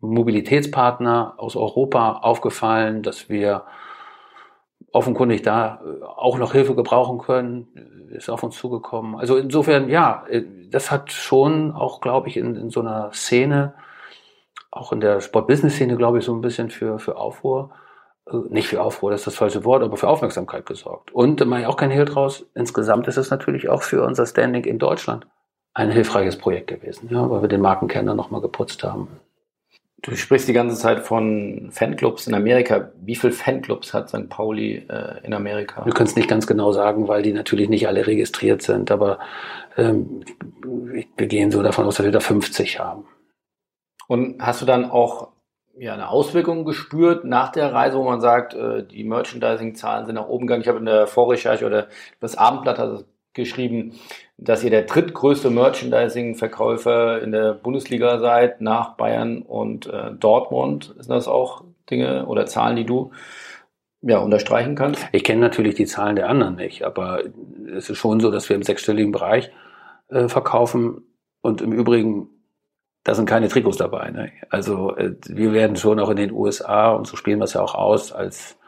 [0.00, 3.64] Mobilitätspartner aus Europa aufgefallen, dass wir
[4.92, 7.66] offenkundig da äh, auch noch Hilfe gebrauchen können,
[8.10, 9.16] ist auf uns zugekommen.
[9.16, 13.74] Also insofern, ja, äh, das hat schon auch, glaube ich, in, in so einer Szene,
[14.70, 17.70] auch in der Sport-Business-Szene, glaube ich, so ein bisschen für, für Aufruhr,
[18.26, 21.12] äh, nicht für Aufruhr, das ist das falsche Wort, aber für Aufmerksamkeit gesorgt.
[21.12, 22.44] Und da mache ich auch kein Hehl draus.
[22.54, 25.26] Insgesamt ist es natürlich auch für unser Standing in Deutschland
[25.74, 29.08] ein hilfreiches Projekt gewesen, ja, weil wir den Markenkern dann nochmal geputzt haben.
[30.04, 32.90] Du sprichst die ganze Zeit von Fanclubs in Amerika.
[33.00, 34.28] Wie viele Fanclubs hat St.
[34.28, 35.84] Pauli äh, in Amerika?
[35.86, 39.18] Wir können es nicht ganz genau sagen, weil die natürlich nicht alle registriert sind, aber
[39.78, 40.22] ähm,
[41.16, 43.06] wir gehen so davon aus, dass wir da 50 haben.
[44.06, 45.28] Und hast du dann auch
[45.78, 50.28] ja, eine Auswirkung gespürt nach der Reise, wo man sagt, äh, die Merchandising-Zahlen sind nach
[50.28, 50.62] oben gegangen?
[50.62, 51.88] Ich habe in der Vorrecherche oder
[52.20, 53.92] das Abendblatt hat geschrieben,
[54.38, 60.94] dass ihr der drittgrößte Merchandising-Verkäufer in der Bundesliga seid, nach Bayern und äh, Dortmund.
[60.96, 63.10] Sind das auch Dinge oder Zahlen, die du
[64.02, 65.06] ja, unterstreichen kannst?
[65.12, 67.22] Ich kenne natürlich die Zahlen der anderen nicht, aber
[67.76, 69.50] es ist schon so, dass wir im sechsstelligen Bereich
[70.08, 71.02] äh, verkaufen
[71.42, 72.28] und im Übrigen
[73.04, 74.10] da sind keine Trikots dabei.
[74.10, 74.32] Ne?
[74.48, 77.60] Also äh, wir werden schon auch in den USA und so spielen wir es ja
[77.60, 78.58] auch aus als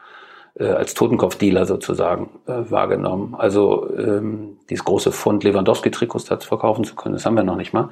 [0.59, 3.35] äh, als Totenkopfdealer sozusagen äh, wahrgenommen.
[3.35, 7.73] Also ähm, dieses große Fund Lewandowski-Trikots dazu verkaufen zu können, das haben wir noch nicht
[7.73, 7.89] mal.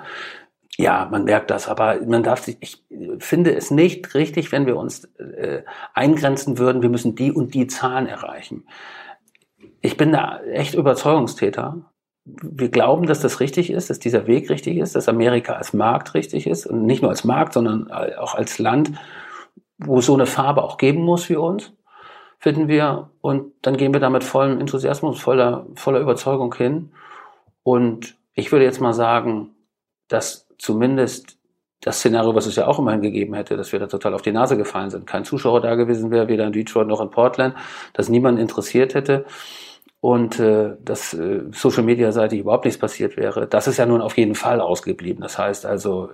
[0.77, 2.83] Ja, man merkt das, aber man darf sich, ich
[3.19, 5.61] finde es nicht richtig, wenn wir uns äh,
[5.93, 8.65] eingrenzen würden, wir müssen die und die Zahlen erreichen.
[9.81, 11.91] Ich bin da echt Überzeugungstäter.
[12.25, 16.15] Wir glauben, dass das richtig ist, dass dieser Weg richtig ist, dass Amerika als Markt
[16.15, 18.91] richtig ist und nicht nur als Markt, sondern auch als Land,
[19.77, 21.71] wo es so eine Farbe auch geben muss für uns
[22.39, 23.09] finden wir.
[23.21, 26.91] Und dann gehen wir da mit vollem Enthusiasmus, voller, voller Überzeugung hin.
[27.63, 29.55] Und ich würde jetzt mal sagen,
[30.07, 31.37] dass zumindest
[31.81, 34.31] das Szenario, was es ja auch immerhin gegeben hätte, dass wir da total auf die
[34.31, 37.55] Nase gefallen sind, kein Zuschauer da gewesen wäre, weder in Detroit noch in Portland,
[37.93, 39.25] dass niemand interessiert hätte
[39.99, 43.47] und äh, dass äh, Social Media seitig überhaupt nichts passiert wäre.
[43.47, 45.21] Das ist ja nun auf jeden Fall ausgeblieben.
[45.21, 46.09] Das heißt also,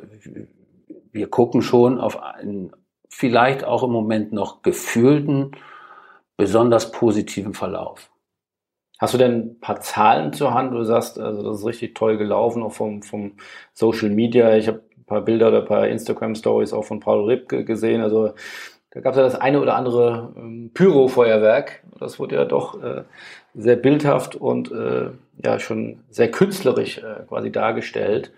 [1.11, 2.71] wir gucken schon auf einen
[3.09, 5.51] vielleicht auch im Moment noch gefühlten
[6.41, 8.09] besonders positiven Verlauf.
[8.97, 10.73] Hast du denn ein paar Zahlen zur Hand?
[10.73, 13.33] Du sagst, also das ist richtig toll gelaufen, auch vom, vom
[13.73, 14.55] Social Media.
[14.55, 18.01] Ich habe ein paar Bilder oder ein paar Instagram-Stories auch von Paul Ripke gesehen.
[18.01, 18.33] Also
[18.89, 21.83] da gab es ja das eine oder andere ähm, Pyro-Feuerwerk.
[21.99, 23.03] Das wurde ja doch äh,
[23.53, 25.11] sehr bildhaft und äh,
[25.45, 28.31] ja schon sehr künstlerisch äh, quasi dargestellt.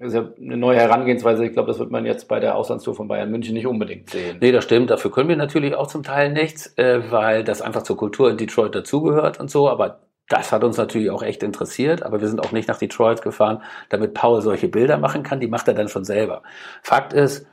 [0.00, 1.44] Ist ja eine neue Herangehensweise.
[1.44, 4.38] Ich glaube, das wird man jetzt bei der Auslandstour von Bayern München nicht unbedingt sehen.
[4.40, 4.88] Nee, das stimmt.
[4.88, 8.38] Dafür können wir natürlich auch zum Teil nichts, äh, weil das einfach zur Kultur in
[8.38, 9.68] Detroit dazugehört und so.
[9.68, 12.02] Aber das hat uns natürlich auch echt interessiert.
[12.02, 15.38] Aber wir sind auch nicht nach Detroit gefahren, damit Paul solche Bilder machen kann.
[15.38, 16.42] Die macht er dann schon selber.
[16.82, 17.46] Fakt ist,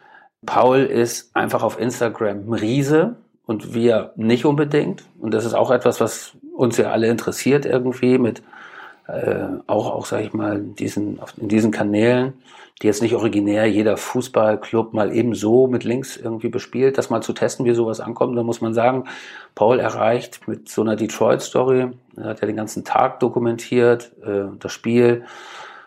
[0.45, 5.03] Paul ist einfach auf Instagram ein Riese und wir nicht unbedingt.
[5.19, 8.41] Und das ist auch etwas, was uns ja alle interessiert irgendwie mit
[9.08, 12.34] äh, auch, auch sage ich mal, in diesen, in diesen Kanälen,
[12.82, 17.22] die jetzt nicht originär jeder Fußballclub mal eben so mit Links irgendwie bespielt, das mal
[17.22, 18.38] zu testen, wie sowas ankommt.
[18.38, 19.06] Da muss man sagen,
[19.56, 24.74] Paul erreicht mit so einer Detroit-Story, er hat ja den ganzen Tag dokumentiert, äh, das
[24.74, 25.24] Spiel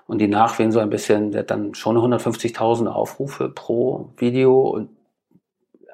[0.07, 4.89] und die Nachwehen so ein bisschen, der hat dann schon 150.000 Aufrufe pro Video und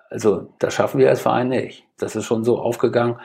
[0.09, 1.85] also das schaffen wir als Verein nicht.
[1.99, 3.17] Das ist schon so aufgegangen,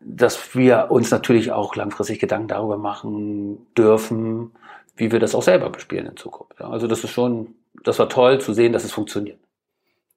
[0.00, 4.52] dass wir uns natürlich auch langfristig Gedanken darüber machen dürfen,
[4.96, 6.60] wie wir das auch selber bespielen in Zukunft.
[6.60, 9.38] Ja, also das ist schon, das war toll zu sehen, dass es funktioniert.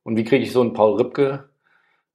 [0.03, 1.49] Und wie kriege ich so einen Paul Ripke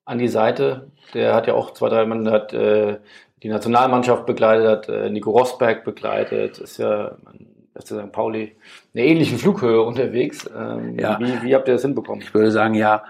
[0.04, 0.90] an die Seite?
[1.14, 2.98] Der hat ja auch zwei, drei Mann, hat äh,
[3.42, 7.16] die Nationalmannschaft begleitet, hat äh, Nico Rosberg begleitet, ist ja
[7.76, 8.12] FC St.
[8.12, 8.56] Pauli
[8.94, 10.48] eine ähnliche Flughöhe unterwegs.
[10.56, 11.18] Ähm, ja.
[11.20, 12.22] wie, wie habt ihr das hinbekommen?
[12.22, 13.04] Ich würde sagen, ja,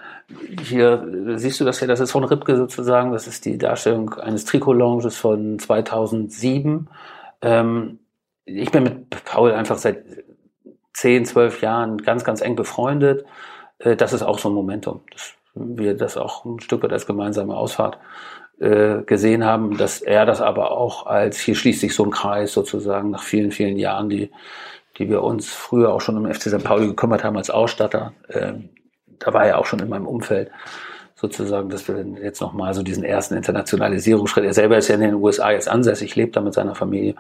[0.63, 4.45] hier siehst du das ja, das ist von Ripke sozusagen, das ist die Darstellung eines
[4.45, 6.89] Trikot-Lounges von 2007.
[7.43, 7.99] Ähm,
[8.45, 10.05] ich bin mit Paul einfach seit
[10.95, 13.25] 10, 12 Jahren ganz, ganz eng befreundet.
[13.79, 17.07] Äh, das ist auch so ein Momentum, dass wir das auch ein Stück weit als
[17.07, 17.99] gemeinsame Ausfahrt
[18.59, 22.53] äh, gesehen haben, dass er das aber auch als, hier schließt sich so ein Kreis
[22.53, 24.31] sozusagen nach vielen, vielen Jahren, die,
[24.99, 26.65] die wir uns früher auch schon um FC St.
[26.65, 28.13] Pauli gekümmert haben als Ausstatter.
[28.31, 28.71] Ähm,
[29.19, 30.51] da war er auch schon in meinem Umfeld
[31.17, 35.15] sozusagen, dass wir jetzt nochmal so diesen ersten Internationalisierungsschritt, er selber ist ja in den
[35.15, 37.15] USA jetzt ansässig, lebt da mit seiner Familie,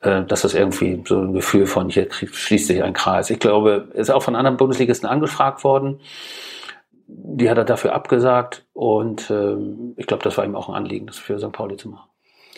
[0.00, 3.28] äh, dass das irgendwie so ein Gefühl von, hier schließt sich ein Kreis.
[3.28, 6.00] Ich glaube, ist auch von anderen Bundesligisten angefragt worden.
[7.12, 11.06] Die hat er dafür abgesagt und ähm, ich glaube, das war ihm auch ein Anliegen,
[11.06, 11.52] das für St.
[11.52, 12.08] Pauli zu machen.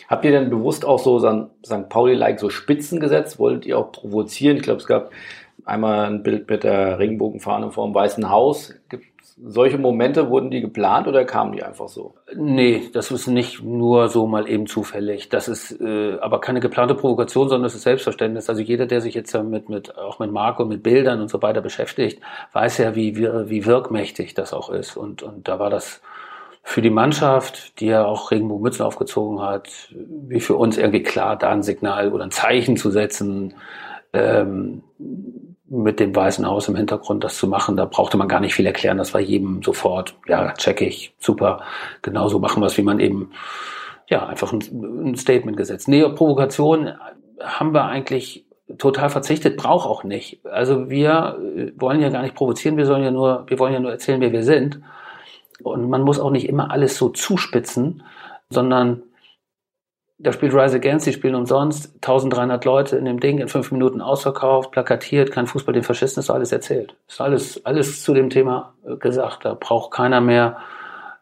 [0.07, 1.89] Habt ihr denn bewusst auch so St.
[1.89, 3.39] Pauli-like so Spitzen gesetzt?
[3.39, 4.57] Wolltet ihr auch provozieren?
[4.57, 5.11] Ich glaube, es gab
[5.65, 8.73] einmal ein Bild mit der Regenbogenfahne vor dem Weißen Haus.
[8.89, 9.05] Gibt
[9.41, 12.15] solche Momente, wurden die geplant oder kamen die einfach so?
[12.35, 15.29] Nee, das ist nicht nur so mal eben zufällig.
[15.29, 18.49] Das ist äh, aber keine geplante Provokation, sondern es ist Selbstverständnis.
[18.49, 21.61] Also jeder, der sich jetzt mit, mit auch mit Marco, mit Bildern und so weiter
[21.61, 22.21] beschäftigt,
[22.53, 24.97] weiß ja, wie, wie wirkmächtig das auch ist.
[24.97, 26.01] Und, und da war das
[26.63, 31.49] für die Mannschaft, die ja auch Regenbogenmützen aufgezogen hat, wie für uns irgendwie klar, da
[31.49, 33.55] ein Signal oder ein Zeichen zu setzen,
[34.13, 34.83] ähm,
[35.69, 38.65] mit dem Weißen Haus im Hintergrund das zu machen, da brauchte man gar nicht viel
[38.65, 38.97] erklären.
[38.97, 41.61] Das war jedem sofort, ja, check ich, super.
[42.01, 43.31] Genauso machen wir es, wie man eben,
[44.09, 45.87] ja, einfach ein, ein Statement gesetzt.
[45.87, 46.93] Nee, Provokation
[47.41, 48.45] haben wir eigentlich
[48.77, 50.45] total verzichtet, braucht auch nicht.
[50.45, 51.37] Also wir
[51.75, 54.31] wollen ja gar nicht provozieren, wir sollen ja nur, wir wollen ja nur erzählen, wer
[54.31, 54.81] wir sind.
[55.61, 58.03] Und man muss auch nicht immer alles so zuspitzen,
[58.49, 59.03] sondern
[60.23, 64.01] da spielt Rise Against, die spielen umsonst, 1300 Leute in dem Ding, in fünf Minuten
[64.01, 66.95] ausverkauft, plakatiert, kein Fußball, den Faschisten ist alles erzählt.
[67.07, 69.43] Ist alles, alles zu dem Thema äh, gesagt.
[69.43, 70.57] Da braucht keiner mehr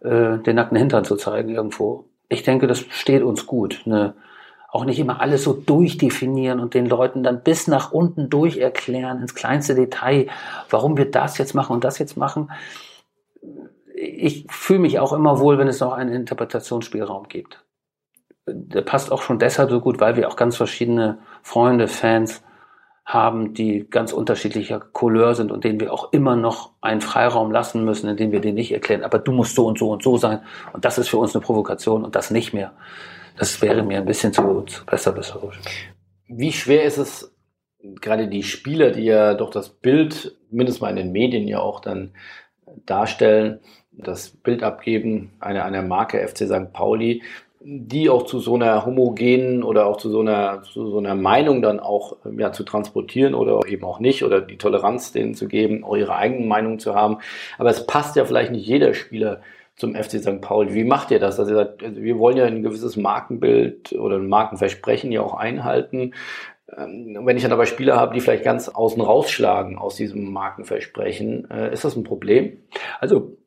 [0.02, 2.06] äh, den nackten Hintern zu zeigen irgendwo.
[2.30, 3.82] Ich denke, das steht uns gut.
[3.86, 4.14] Ne?
[4.70, 9.20] Auch nicht immer alles so durchdefinieren und den Leuten dann bis nach unten durch erklären,
[9.20, 10.28] ins kleinste Detail,
[10.70, 12.52] warum wir das jetzt machen und das jetzt machen.
[13.96, 17.64] Ich fühle mich auch immer wohl, wenn es noch einen Interpretationsspielraum gibt
[18.46, 22.44] der passt auch schon deshalb so gut, weil wir auch ganz verschiedene Freunde, Fans
[23.06, 27.84] haben, die ganz unterschiedlicher Couleur sind und denen wir auch immer noch einen Freiraum lassen
[27.84, 30.42] müssen, indem wir den nicht erklären, aber du musst so und so und so sein.
[30.74, 32.74] Und das ist für uns eine Provokation und das nicht mehr.
[33.38, 35.60] Das wäre mir ein bisschen zu, zu besserwisserisch.
[36.28, 37.36] Wie schwer ist es,
[37.80, 41.80] gerade die Spieler, die ja doch das Bild, mindestens mal in den Medien ja auch
[41.80, 42.12] dann
[42.86, 43.60] darstellen,
[43.92, 46.72] das Bild abgeben einer, einer Marke FC St.
[46.72, 47.24] Pauli,
[47.64, 51.62] die auch zu so einer homogenen oder auch zu so einer, zu so einer Meinung
[51.62, 55.84] dann auch ja, zu transportieren oder eben auch nicht oder die Toleranz denen zu geben,
[55.84, 57.20] auch ihre eigenen Meinungen zu haben.
[57.58, 59.42] Aber es passt ja vielleicht nicht jeder Spieler
[59.76, 60.42] zum FC St.
[60.42, 60.74] Pauli.
[60.74, 61.40] Wie macht ihr das?
[61.40, 65.34] Also ihr sagt, also wir wollen ja ein gewisses Markenbild oder ein Markenversprechen ja auch
[65.36, 66.14] einhalten.
[66.76, 71.50] Ähm, wenn ich dann aber Spieler habe, die vielleicht ganz außen rausschlagen aus diesem Markenversprechen,
[71.52, 72.58] äh, ist das ein Problem?
[73.00, 73.38] Also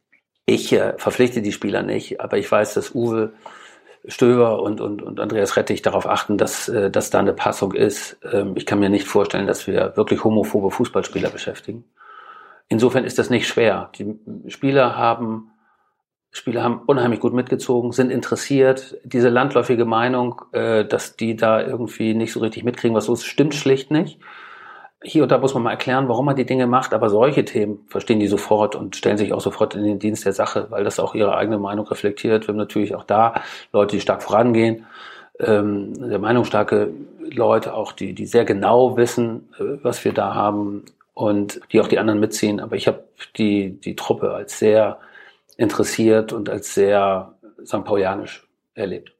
[0.46, 3.32] ich äh, verpflichte die Spieler nicht, aber ich weiß, dass Uwe
[4.06, 8.18] Stöber und, und, und Andreas Rettich darauf achten, dass, äh, dass da eine Passung ist.
[8.30, 11.84] Ähm, ich kann mir nicht vorstellen, dass wir wirklich homophobe Fußballspieler beschäftigen.
[12.68, 13.90] Insofern ist das nicht schwer.
[13.96, 15.50] Die Spieler haben,
[16.30, 18.98] Spieler haben unheimlich gut mitgezogen, sind interessiert.
[19.04, 23.24] Diese landläufige Meinung, äh, dass die da irgendwie nicht so richtig mitkriegen, was so ist,
[23.24, 24.18] stimmt schlicht nicht
[25.04, 27.84] hier und da muss man mal erklären, warum man die Dinge macht, aber solche Themen
[27.88, 30.98] verstehen die sofort und stellen sich auch sofort in den Dienst der Sache, weil das
[30.98, 32.46] auch ihre eigene Meinung reflektiert.
[32.46, 33.34] Wir haben natürlich auch da
[33.72, 34.86] Leute, die stark vorangehen,
[35.38, 36.90] ähm, sehr meinungsstarke
[37.30, 41.88] Leute, auch die, die sehr genau wissen, äh, was wir da haben und die auch
[41.88, 42.58] die anderen mitziehen.
[42.58, 43.04] Aber ich habe
[43.36, 44.98] die, die Truppe als sehr
[45.56, 47.84] interessiert und als sehr St.
[47.84, 49.12] Paulianisch erlebt.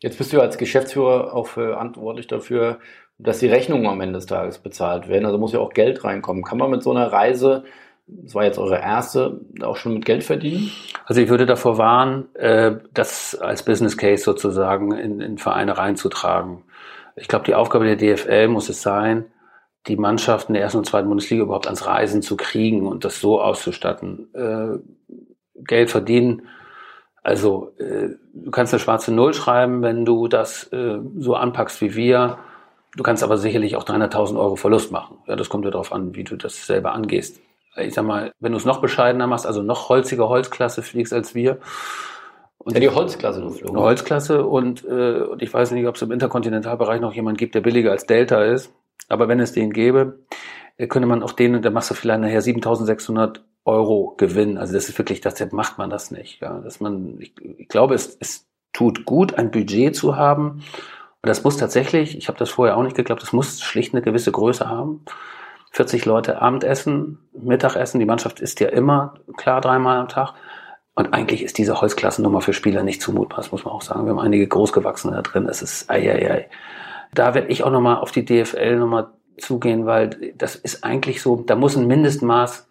[0.00, 2.78] Jetzt bist du als Geschäftsführer auch verantwortlich dafür,
[3.24, 5.24] dass die Rechnungen am Ende des Tages bezahlt werden.
[5.24, 6.44] Also muss ja auch Geld reinkommen.
[6.44, 7.64] Kann man mit so einer Reise,
[8.06, 10.70] das war jetzt eure erste, auch schon mit Geld verdienen?
[11.06, 16.64] Also ich würde davor warnen, äh, das als Business Case sozusagen in, in Vereine reinzutragen.
[17.16, 19.24] Ich glaube, die Aufgabe der DFL muss es sein,
[19.86, 23.40] die Mannschaften der ersten und zweiten Bundesliga überhaupt ans Reisen zu kriegen und das so
[23.40, 24.28] auszustatten.
[24.34, 24.78] Äh,
[25.64, 26.42] Geld verdienen.
[27.22, 30.68] Also äh, du kannst eine schwarze Null schreiben, wenn du das
[31.16, 32.38] so anpackst wie wir.
[32.96, 35.18] Du kannst aber sicherlich auch 300.000 Euro Verlust machen.
[35.26, 37.40] Ja, das kommt ja darauf an, wie du das selber angehst.
[37.76, 41.34] Ich sag mal, wenn du es noch bescheidener machst, also noch holzige Holzklasse fliegst als
[41.34, 41.58] wir.
[42.58, 43.76] Und ja, die Holzklasse du flogst.
[43.76, 47.60] Holzklasse und, äh, und ich weiß nicht, ob es im Interkontinentalbereich noch jemand gibt, der
[47.60, 48.72] billiger als Delta ist.
[49.08, 50.20] Aber wenn es den gäbe,
[50.76, 54.56] äh, könnte man auch den, und da machst du vielleicht nachher 7.600 Euro Gewinn.
[54.56, 56.40] Also das ist wirklich, deshalb macht man das nicht.
[56.40, 60.62] Ja, dass man, ich, ich glaube, es, es tut gut, ein Budget zu haben.
[61.24, 64.02] Und das muss tatsächlich, ich habe das vorher auch nicht geglaubt, das muss schlicht eine
[64.02, 65.06] gewisse Größe haben.
[65.70, 70.34] 40 Leute Abendessen, Mittagessen, die Mannschaft isst ja immer klar dreimal am Tag.
[70.94, 74.04] Und eigentlich ist diese Holzklassennummer für Spieler nicht zumutbar, das muss man auch sagen.
[74.04, 76.50] Wir haben einige Großgewachsene da drin, es ist ei, ei, ei.
[77.14, 79.06] Da werde ich auch nochmal auf die DFL nochmal
[79.38, 82.68] zugehen, weil das ist eigentlich so, da muss ein Mindestmaß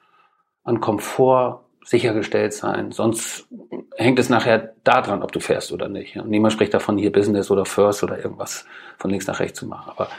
[0.64, 2.92] an Komfort sichergestellt sein.
[2.92, 3.48] Sonst
[3.96, 6.18] hängt es nachher daran, ob du fährst oder nicht.
[6.18, 8.66] Und niemand spricht davon, hier Business oder First oder irgendwas
[8.98, 9.92] von links nach rechts zu machen.
[9.96, 10.10] Aber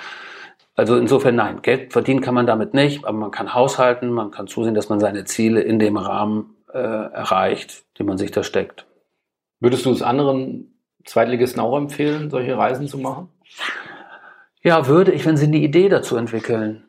[0.77, 4.49] also insofern nein, Geld verdienen kann man damit nicht, aber man kann haushalten, man kann
[4.49, 8.87] zusehen, dass man seine Ziele in dem Rahmen äh, erreicht, den man sich da steckt.
[9.61, 13.29] Würdest du es anderen Zweitligisten auch empfehlen, solche Reisen zu machen?
[14.63, 16.85] Ja, würde ich, wenn sie eine Idee dazu entwickeln.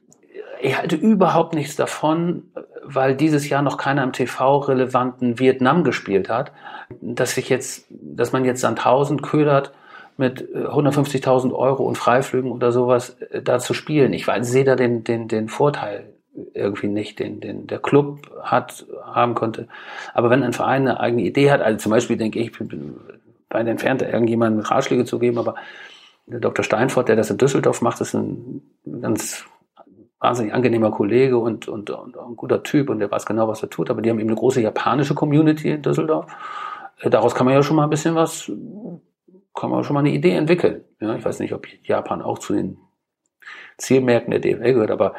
[0.61, 2.51] Ich halte überhaupt nichts davon,
[2.85, 6.51] weil dieses Jahr noch keiner im TV-relevanten Vietnam gespielt hat,
[7.01, 9.73] dass sich jetzt, dass man jetzt Sandhausen ködert
[10.17, 14.13] mit 150.000 äh, Euro und Freiflügen oder sowas äh, da zu spielen.
[14.13, 16.13] Ich weiß, sehe da den, den, den Vorteil
[16.53, 19.67] irgendwie nicht, den, den der Club hat, haben konnte.
[20.13, 22.97] Aber wenn ein Verein eine eigene Idee hat, also zum Beispiel denke ich, ich bin
[23.49, 25.55] weit entfernt, irgendjemandem Ratschläge zu geben, aber
[26.27, 26.63] der Dr.
[26.63, 28.61] Steinfort, der das in Düsseldorf macht, ist ein
[29.01, 29.45] ganz
[30.25, 33.69] wahnsinnig angenehmer Kollege und, und, und ein guter Typ und der weiß genau, was er
[33.69, 33.91] tut.
[33.91, 36.25] Aber die haben eben eine große japanische Community in Düsseldorf.
[36.99, 38.51] Äh, daraus kann man ja schon mal ein bisschen was,
[39.53, 40.83] kann man schon mal eine Idee entwickeln.
[40.99, 42.77] Ja, ich weiß nicht, ob Japan auch zu den
[43.77, 45.13] Zielmärkten der DFL gehört, aber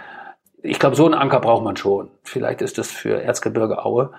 [0.63, 2.11] ich glaube, so einen Anker braucht man schon.
[2.25, 4.11] Vielleicht ist das für Erzgebirge Aue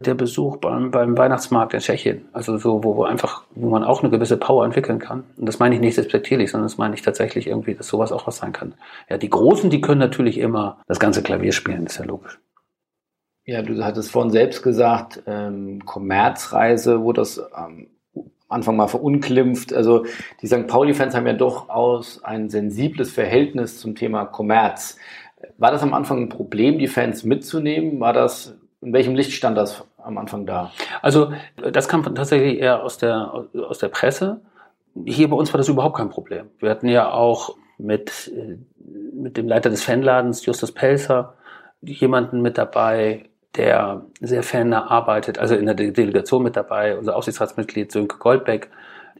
[0.00, 2.28] der Besuch beim, beim Weihnachtsmarkt in Tschechien.
[2.32, 5.24] Also so, wo, wo einfach, wo man auch eine gewisse Power entwickeln kann.
[5.36, 8.26] Und das meine ich nicht respektierlich, sondern das meine ich tatsächlich irgendwie, dass sowas auch
[8.26, 8.74] was sein kann.
[9.08, 12.38] Ja, die Großen, die können natürlich immer das ganze Klavier spielen, ist ja logisch.
[13.46, 19.72] Ja, du hattest vorhin selbst gesagt, ähm, Kommerzreise, wo das ähm, am Anfang mal verunglimpft.
[19.72, 20.06] Also
[20.40, 20.66] die St.
[20.66, 24.96] Pauli-Fans haben ja durchaus ein sensibles Verhältnis zum Thema Kommerz.
[25.58, 28.00] War das am Anfang ein Problem, die Fans mitzunehmen?
[28.00, 30.70] War das in welchem Licht stand das am Anfang da?
[31.02, 31.32] Also
[31.72, 33.32] das kam tatsächlich eher aus der,
[33.68, 34.40] aus der Presse.
[35.04, 36.50] Hier bei uns war das überhaupt kein Problem.
[36.58, 38.32] Wir hatten ja auch mit,
[39.12, 41.34] mit dem Leiter des Fanladens, Justus Pelzer,
[41.80, 43.24] jemanden mit dabei,
[43.56, 48.70] der sehr fannah arbeitet, also in der Delegation mit dabei, unser Aufsichtsratsmitglied Sönke Goldbeck,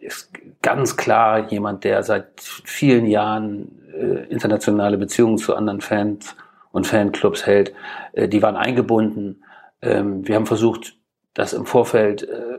[0.01, 6.37] ist ganz klar jemand, der seit vielen Jahren äh, internationale Beziehungen zu anderen Fans
[6.73, 7.73] und Fanclubs hält.
[8.13, 9.44] Äh, die waren eingebunden.
[9.85, 10.97] Ähm, wir haben versucht,
[11.35, 12.59] das im Vorfeld äh,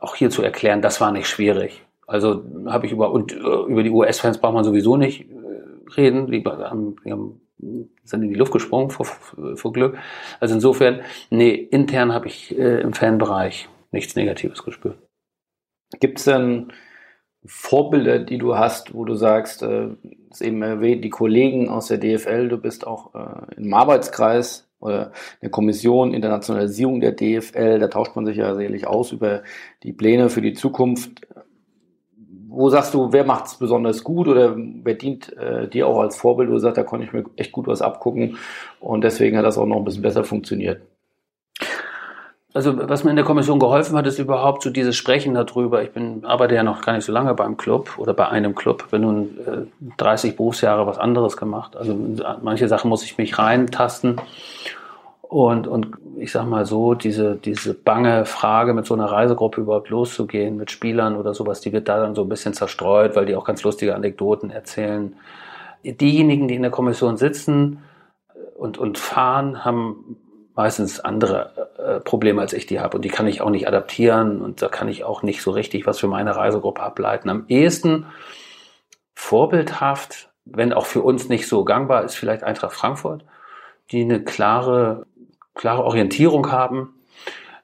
[0.00, 0.82] auch hier zu erklären.
[0.82, 1.82] Das war nicht schwierig.
[2.06, 6.30] Also habe ich über und äh, über die US-Fans braucht man sowieso nicht äh, reden.
[6.30, 7.40] Die die haben
[8.04, 9.98] sind in die Luft gesprungen vor, vor Glück.
[10.40, 11.00] Also insofern,
[11.30, 14.98] nee, intern habe ich äh, im Fanbereich nichts Negatives gespürt.
[15.98, 16.72] Gibt es denn
[17.44, 19.88] Vorbilder, die du hast, wo du sagst, äh,
[20.30, 25.12] ist eben erwähnt, die Kollegen aus der DFL, du bist auch äh, im Arbeitskreis oder
[25.42, 29.42] der Kommission Internationalisierung der DFL, da tauscht man sich ja sicherlich aus über
[29.82, 31.26] die Pläne für die Zukunft.
[32.48, 36.16] Wo sagst du, wer macht es besonders gut oder wer dient äh, dir auch als
[36.16, 38.38] Vorbild, wo du sagst, da konnte ich mir echt gut was abgucken
[38.80, 40.82] und deswegen hat das auch noch ein bisschen besser funktioniert?
[42.52, 45.82] Also was mir in der Kommission geholfen hat, ist überhaupt so dieses Sprechen darüber.
[45.82, 48.90] Ich bin arbeite ja noch gar nicht so lange beim Club oder bei einem Club.
[48.90, 51.76] Bin nun äh, 30 Berufsjahre was anderes gemacht.
[51.76, 51.96] Also
[52.42, 54.20] manche Sachen muss ich mich reintasten.
[55.22, 59.88] Und, und ich sag mal so, diese, diese bange Frage, mit so einer Reisegruppe überhaupt
[59.88, 63.36] loszugehen, mit Spielern oder sowas, die wird da dann so ein bisschen zerstreut, weil die
[63.36, 65.14] auch ganz lustige Anekdoten erzählen.
[65.84, 67.78] Diejenigen, die in der Kommission sitzen
[68.56, 70.16] und, und fahren, haben
[70.56, 72.96] meistens andere äh, Probleme, als ich die habe.
[72.96, 75.86] Und die kann ich auch nicht adaptieren und da kann ich auch nicht so richtig
[75.86, 77.28] was für meine Reisegruppe ableiten.
[77.28, 78.06] Am ehesten
[79.14, 83.24] vorbildhaft, wenn auch für uns nicht so gangbar ist, vielleicht Eintracht Frankfurt,
[83.90, 85.06] die eine klare,
[85.54, 86.94] klare Orientierung haben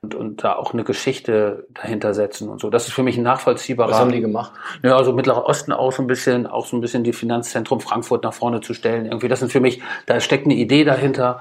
[0.03, 2.71] und, und da auch eine Geschichte dahinter setzen und so.
[2.71, 3.91] Das ist für mich ein nachvollziehbarer.
[3.91, 4.53] Was haben die gemacht?
[4.83, 8.23] Ja, also Mittlerer Osten auch so ein bisschen, auch so ein bisschen die Finanzzentrum Frankfurt
[8.23, 9.07] nach vorne zu stellen.
[9.07, 11.41] Irgendwie, das sind für mich, da steckt eine Idee dahinter,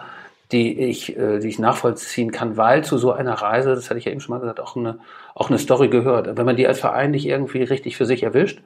[0.51, 4.05] die ich, äh, die ich nachvollziehen kann, weil zu so einer Reise, das hatte ich
[4.05, 4.99] ja eben schon mal gesagt, auch eine,
[5.33, 6.37] auch eine Story gehört.
[6.37, 8.61] Wenn man die als Verein nicht irgendwie richtig für sich erwischt,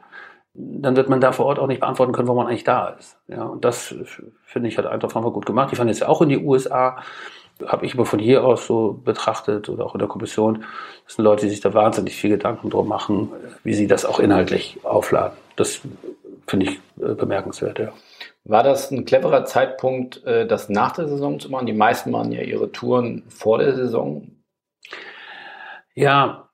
[0.53, 3.17] dann wird man da vor Ort auch nicht beantworten können, wo man eigentlich da ist.
[3.27, 3.95] Ja, und das
[4.45, 5.71] finde ich hat Eintracht Frankfurt gut gemacht.
[5.71, 6.97] Die fahren jetzt auch in die USA
[7.67, 10.65] habe ich immer von hier aus so betrachtet oder auch in der Kommission.
[11.05, 13.29] Das sind Leute, die sich da wahnsinnig viel Gedanken drum machen,
[13.63, 15.37] wie sie das auch inhaltlich aufladen.
[15.55, 15.81] Das
[16.47, 17.91] finde ich äh, bemerkenswert, ja.
[18.43, 21.67] War das ein cleverer Zeitpunkt, äh, das nach der Saison zu machen?
[21.67, 24.31] Die meisten machen ja ihre Touren vor der Saison.
[25.93, 26.49] Ja,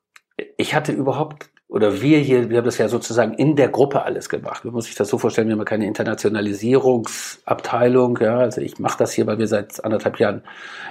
[0.57, 4.30] ich hatte überhaupt oder wir hier, wir haben das ja sozusagen in der Gruppe alles
[4.30, 4.63] gemacht.
[4.66, 8.20] Man muss sich das so vorstellen, wir haben keine Internationalisierungsabteilung.
[8.22, 10.43] Ja, also ich mache das hier, weil wir seit anderthalb Jahren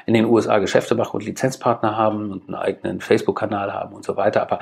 [0.07, 4.17] in den USA Geschäfte machen und Lizenzpartner haben und einen eigenen Facebook-Kanal haben und so
[4.17, 4.43] weiter.
[4.43, 4.59] Aber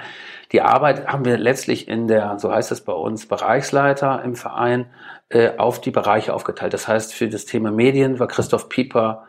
[0.53, 4.91] die Arbeit haben wir letztlich in der, so heißt es bei uns, Bereichsleiter im Verein
[5.31, 6.75] äh, auf die Bereiche aufgeteilt.
[6.75, 9.25] Das heißt, für das Thema Medien war Christoph Pieper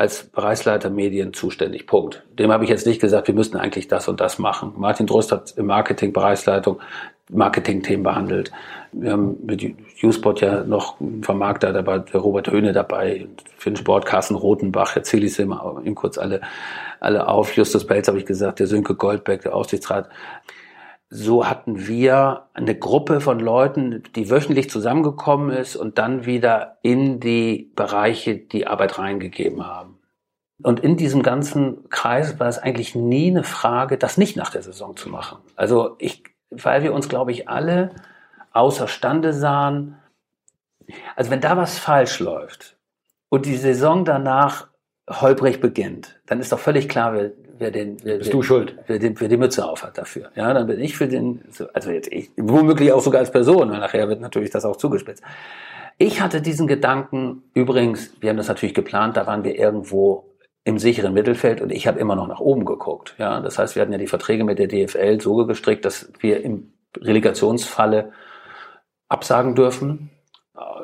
[0.00, 1.86] als Bereichsleiter Medien zuständig.
[1.86, 2.24] Punkt.
[2.38, 4.72] Dem habe ich jetzt nicht gesagt, wir müssten eigentlich das und das machen.
[4.78, 6.80] Martin Drost hat im Marketing Bereichsleitung
[7.28, 8.50] Marketing-Themen behandelt.
[8.92, 9.62] Wir haben mit
[10.02, 13.26] U-Sport ja noch einen Vermarkter dabei, der Robert Höhne dabei,
[13.58, 16.40] für den Sport Carsten Rotenbach, erzähle ich es immer, ihm kurz alle,
[16.98, 17.54] alle auf.
[17.54, 20.08] Justus Belz habe ich gesagt, der Sönke Goldbeck, der Aufsichtsrat
[21.12, 27.18] so hatten wir eine Gruppe von Leuten, die wöchentlich zusammengekommen ist und dann wieder in
[27.18, 29.98] die Bereiche die Arbeit reingegeben haben.
[30.62, 34.62] Und in diesem ganzen Kreis war es eigentlich nie eine Frage, das nicht nach der
[34.62, 35.38] Saison zu machen.
[35.56, 37.90] Also ich, weil wir uns, glaube ich, alle
[38.52, 39.96] außerstande sahen.
[41.16, 42.76] Also wenn da was falsch läuft
[43.30, 44.69] und die Saison danach
[45.10, 48.76] holprig beginnt, dann ist doch völlig klar, wer, wer den, wer, Bist du schuld?
[48.86, 50.30] Wer, den, wer die Mütze auf hat dafür.
[50.36, 51.42] Ja, dann bin ich für den,
[51.74, 55.22] also jetzt ich, womöglich auch sogar als Person, weil nachher wird natürlich das auch zugespitzt.
[55.98, 60.30] Ich hatte diesen Gedanken, übrigens, wir haben das natürlich geplant, da waren wir irgendwo
[60.64, 63.14] im sicheren Mittelfeld und ich habe immer noch nach oben geguckt.
[63.18, 66.42] Ja, das heißt, wir hatten ja die Verträge mit der DFL so gestrickt, dass wir
[66.42, 68.12] im Relegationsfalle
[69.08, 70.10] absagen dürfen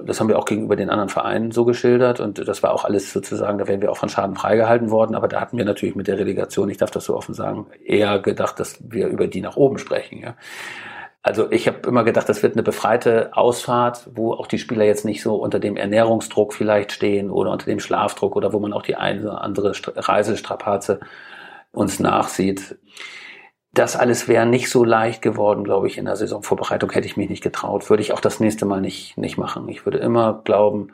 [0.05, 3.13] das haben wir auch gegenüber den anderen Vereinen so geschildert und das war auch alles
[3.13, 6.07] sozusagen, da wären wir auch von Schaden freigehalten worden, aber da hatten wir natürlich mit
[6.07, 9.57] der Relegation, ich darf das so offen sagen, eher gedacht, dass wir über die nach
[9.57, 10.21] oben sprechen.
[10.21, 10.37] Ja.
[11.23, 15.05] Also ich habe immer gedacht, das wird eine befreite Ausfahrt, wo auch die Spieler jetzt
[15.05, 18.83] nicht so unter dem Ernährungsdruck vielleicht stehen oder unter dem Schlafdruck oder wo man auch
[18.83, 21.01] die eine oder andere Reisestrapaze
[21.73, 22.77] uns nachsieht
[23.79, 27.29] das alles wäre nicht so leicht geworden, glaube ich, in der Saisonvorbereitung hätte ich mich
[27.29, 27.89] nicht getraut.
[27.91, 29.69] Würde ich auch das nächste Mal nicht, nicht machen.
[29.69, 30.93] Ich würde immer glauben,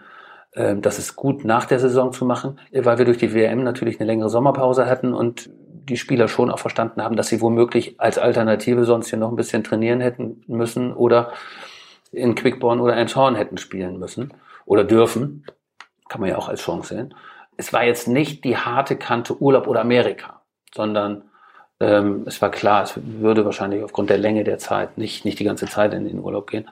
[0.53, 4.01] äh, dass es gut nach der Saison zu machen, weil wir durch die WM natürlich
[4.01, 8.18] eine längere Sommerpause hatten und die Spieler schon auch verstanden haben, dass sie womöglich als
[8.18, 11.33] Alternative sonst hier noch ein bisschen trainieren hätten müssen oder
[12.11, 15.47] in Quickborn oder Elmshorn hätten spielen müssen oder dürfen.
[16.09, 17.14] Kann man ja auch als Chance sehen.
[17.57, 20.43] Es war jetzt nicht die harte Kante Urlaub oder Amerika,
[20.74, 21.24] sondern
[21.83, 25.45] ähm, es war klar, es würde wahrscheinlich aufgrund der Länge der Zeit nicht, nicht die
[25.45, 26.70] ganze Zeit in den Urlaub gehen.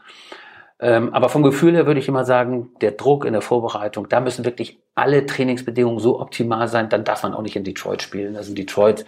[0.79, 4.21] Ähm, aber vom Gefühl her würde ich immer sagen, der Druck in der Vorbereitung, da
[4.21, 8.37] müssen wirklich alle Trainingsbedingungen so optimal sein, dann darf man auch nicht in Detroit spielen.
[8.37, 9.05] Also in Detroit,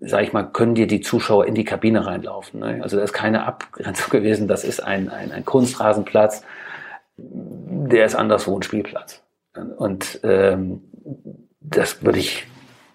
[0.00, 2.60] sage ich mal, können dir die Zuschauer in die Kabine reinlaufen.
[2.60, 2.80] Ne?
[2.82, 6.42] Also da ist keine Abgrenzung gewesen, das ist ein, ein, ein Kunstrasenplatz,
[7.16, 9.22] der ist anderswo ein Spielplatz.
[9.76, 10.82] Und ähm,
[11.60, 12.46] das würde ich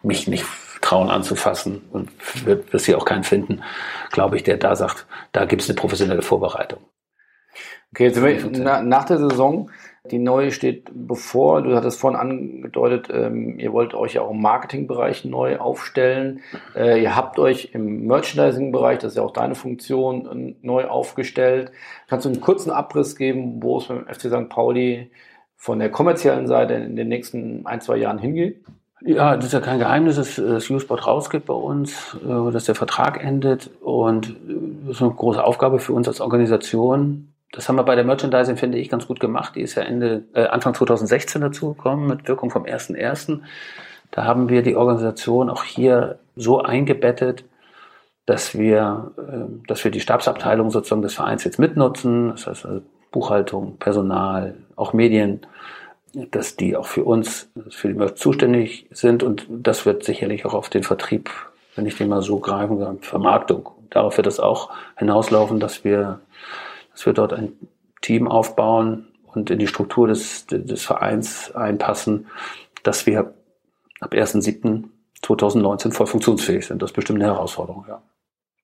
[0.04, 0.46] mich nicht
[0.84, 2.11] trauen anzufassen und
[2.45, 3.63] wird, wird sie auch keinen finden,
[4.11, 6.79] glaube ich, der da sagt, da gibt es eine professionelle Vorbereitung.
[7.91, 9.69] Okay, jetzt sind wir na, nach der Saison.
[10.11, 11.61] Die neue steht bevor.
[11.61, 16.41] Du hattest vorhin angedeutet, ähm, ihr wollt euch ja auch im Marketingbereich neu aufstellen.
[16.75, 21.71] Äh, ihr habt euch im Merchandising-Bereich, das ist ja auch deine Funktion, äh, neu aufgestellt.
[22.07, 24.49] Kannst du einen kurzen Abriss geben, wo es beim FC St.
[24.49, 25.11] Pauli
[25.55, 28.65] von der kommerziellen Seite in den nächsten ein, zwei Jahren hingeht?
[29.06, 32.76] Ja, das ist ja kein Geheimnis, dass das U-Sport rausgeht bei uns, äh, dass der
[32.76, 34.34] Vertrag endet und äh,
[34.88, 37.34] das ist eine große Aufgabe für uns als Organisation.
[37.51, 39.56] Das haben wir bei der Merchandising, finde ich, ganz gut gemacht.
[39.56, 43.41] Die ist ja Ende, äh, Anfang 2016 dazugekommen mit Wirkung vom 1.1.
[44.12, 47.43] Da haben wir die Organisation auch hier so eingebettet,
[48.26, 52.30] dass wir, äh, dass wir die Stabsabteilung sozusagen des Vereins jetzt mitnutzen.
[52.30, 52.82] Das heißt also
[53.12, 55.41] Buchhaltung, Personal, auch Medien
[56.14, 60.53] dass die auch für uns, für die wir zuständig sind und das wird sicherlich auch
[60.53, 61.32] auf den Vertrieb,
[61.76, 63.70] wenn ich den mal so greifen kann, Vermarktung.
[63.89, 66.20] Darauf wird es auch hinauslaufen, dass wir,
[66.91, 67.53] dass wir dort ein
[68.01, 72.28] Team aufbauen und in die Struktur des, des Vereins einpassen,
[72.84, 73.34] dass wir
[73.99, 76.82] ab 1.7.2019 voll funktionsfähig sind.
[76.82, 78.01] Das ist bestimmt eine Herausforderung, ja.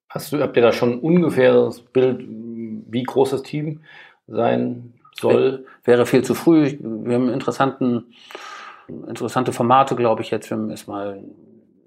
[0.09, 3.81] Hast du, habt ihr da schon ein ungefähres Bild, wie groß das Team
[4.27, 5.65] sein soll?
[5.83, 6.77] Wäre viel zu früh.
[6.79, 8.13] Wir haben interessanten,
[8.87, 10.49] interessante Formate, glaube ich, jetzt.
[10.49, 11.23] Wir haben erstmal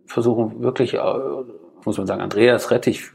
[0.06, 1.00] versuchen wirklich, äh,
[1.84, 3.10] muss man sagen, Andreas Rettich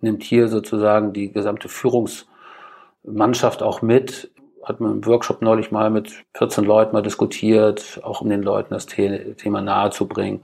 [0.00, 4.30] nimmt hier sozusagen die gesamte Führungsmannschaft auch mit.
[4.64, 8.74] Hat man im Workshop neulich mal mit 14 Leuten mal diskutiert, auch um den Leuten
[8.74, 10.40] das Thema nahezubringen.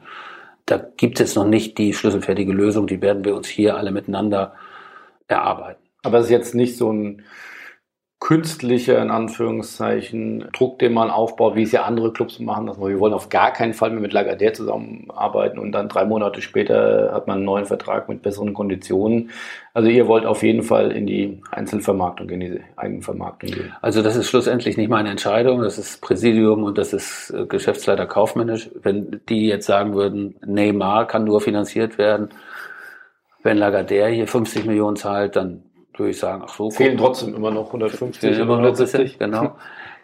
[0.66, 4.54] Da gibt es noch nicht die schlüsselfertige Lösung, die werden wir uns hier alle miteinander
[5.26, 5.80] erarbeiten.
[6.02, 7.22] Aber es ist jetzt nicht so ein
[8.21, 12.66] künstlicher, in Anführungszeichen, Druck, den man aufbaut, wie es ja andere Clubs machen.
[12.66, 16.43] dass wir wollen auf gar keinen Fall mehr mit Lagardère zusammenarbeiten und dann drei Monate
[16.43, 19.31] später hat man einen neuen Vertrag mit besseren Konditionen.
[19.73, 23.73] Also ihr wollt auf jeden Fall in die Einzelvermarktung, in die Eigenvermarktung gehen.
[23.83, 28.07] Also das ist schlussendlich nicht meine Entscheidung, das ist Präsidium und das ist äh, Geschäftsleiter
[28.07, 28.69] kaufmännisch.
[28.83, 32.31] Wenn die jetzt sagen würden, Neymar kann nur finanziert werden,
[33.45, 35.62] wenn Lagardère hier 50 Millionen zahlt, dann
[35.99, 36.70] würde ich sagen, ach so.
[36.70, 39.18] Fehlen trotzdem immer noch 150 oder 170.
[39.18, 39.57] Genau.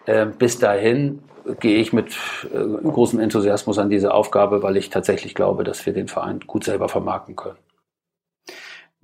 [0.06, 1.20] Äh, bis dahin
[1.60, 2.16] gehe ich mit
[2.52, 6.64] äh, großem Enthusiasmus an diese Aufgabe, weil ich tatsächlich glaube, dass wir den Verein gut
[6.64, 7.58] selber vermarkten können.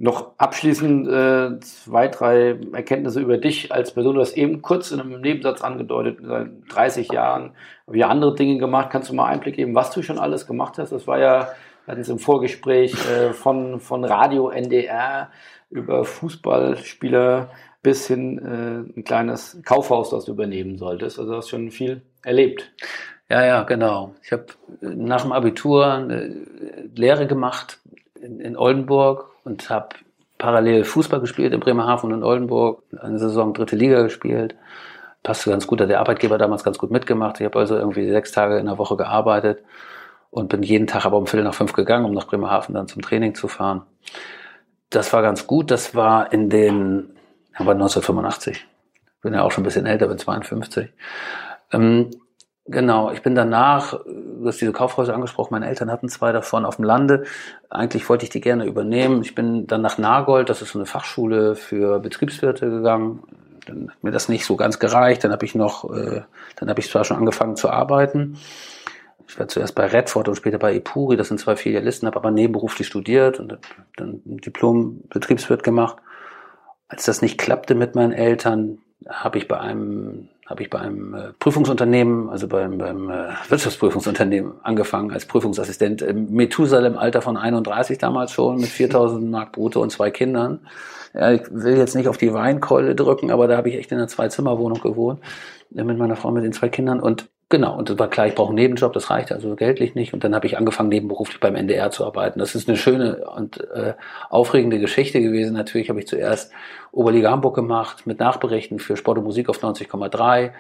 [0.03, 4.15] Noch abschließend äh, zwei, drei Erkenntnisse über dich als Person.
[4.15, 7.53] Du hast eben kurz in einem Nebensatz angedeutet, seit 30 Jahren
[7.87, 8.89] habe ich andere Dinge gemacht.
[8.91, 10.93] Kannst du mal Einblick geben, was du schon alles gemacht hast?
[10.93, 11.49] Das war ja,
[11.91, 15.31] hatten es im Vorgespräch äh, von, von Radio NDR
[15.71, 17.51] über Fußballspieler
[17.83, 21.19] bis hin äh, ein kleines Kaufhaus, das du übernehmen solltest.
[21.19, 22.71] Also du hast schon viel erlebt.
[23.29, 24.15] Ja, ja, genau.
[24.23, 24.47] Ich habe
[24.81, 26.35] nach dem Abitur eine
[26.95, 27.79] Lehre gemacht
[28.21, 29.89] in, in Oldenburg und habe
[30.39, 34.55] parallel Fußball gespielt in Bremerhaven und in Oldenburg, eine Saison dritte Liga gespielt.
[35.23, 37.41] Passte ganz gut, hat der Arbeitgeber damals ganz gut mitgemacht.
[37.41, 39.63] Ich habe also irgendwie sechs Tage in der Woche gearbeitet
[40.31, 43.03] und bin jeden Tag aber um Viertel nach fünf gegangen, um nach Bremerhaven dann zum
[43.03, 43.83] Training zu fahren
[44.91, 45.71] das war ganz gut.
[45.71, 47.17] Das war in den,
[47.55, 48.67] aber 1985.
[49.23, 50.89] Bin ja auch schon ein bisschen älter, bin 52.
[51.73, 52.11] Ähm,
[52.67, 56.77] genau, ich bin danach, du hast diese Kaufhäuser angesprochen, meine Eltern hatten zwei davon auf
[56.77, 57.25] dem Lande.
[57.69, 59.23] Eigentlich wollte ich die gerne übernehmen.
[59.23, 63.23] Ich bin dann nach Nagold, das ist so eine Fachschule für Betriebswirte gegangen.
[63.67, 65.23] Dann hat mir das nicht so ganz gereicht.
[65.23, 66.23] Dann habe ich noch, äh,
[66.57, 68.39] dann habe ich zwar schon angefangen zu arbeiten
[69.31, 72.33] ich war zuerst bei Redford und später bei Epuri, das sind zwei Filialisten, habe aber
[72.33, 73.59] nebenberuflich studiert und
[73.97, 75.99] dann Diplom-Betriebswirt gemacht.
[76.89, 78.79] Als das nicht klappte mit meinen Eltern,
[79.09, 84.55] habe ich bei einem habe ich bei einem äh, Prüfungsunternehmen, also beim, beim äh, Wirtschaftsprüfungsunternehmen
[84.65, 86.05] angefangen als Prüfungsassistent.
[86.29, 90.67] Methusalem Alter von 31 damals schon mit 4000 Mark brutto und zwei Kindern.
[91.15, 93.99] Ja, ich will jetzt nicht auf die Weinkeule drücken, aber da habe ich echt in
[93.99, 95.21] einer Zwei-Zimmer-Wohnung gewohnt
[95.71, 98.51] mit meiner Frau mit den zwei Kindern und Genau, und das war klar, ich brauche
[98.51, 100.15] einen Nebenjob, das reichte also geldlich nicht.
[100.15, 102.39] Und dann habe ich angefangen, nebenberuflich beim NDR zu arbeiten.
[102.39, 103.95] Das ist eine schöne und äh,
[104.29, 105.55] aufregende Geschichte gewesen.
[105.55, 106.53] Natürlich habe ich zuerst
[106.93, 110.53] Oberliga Hamburg gemacht mit Nachberichten für Sport und Musik auf 90,3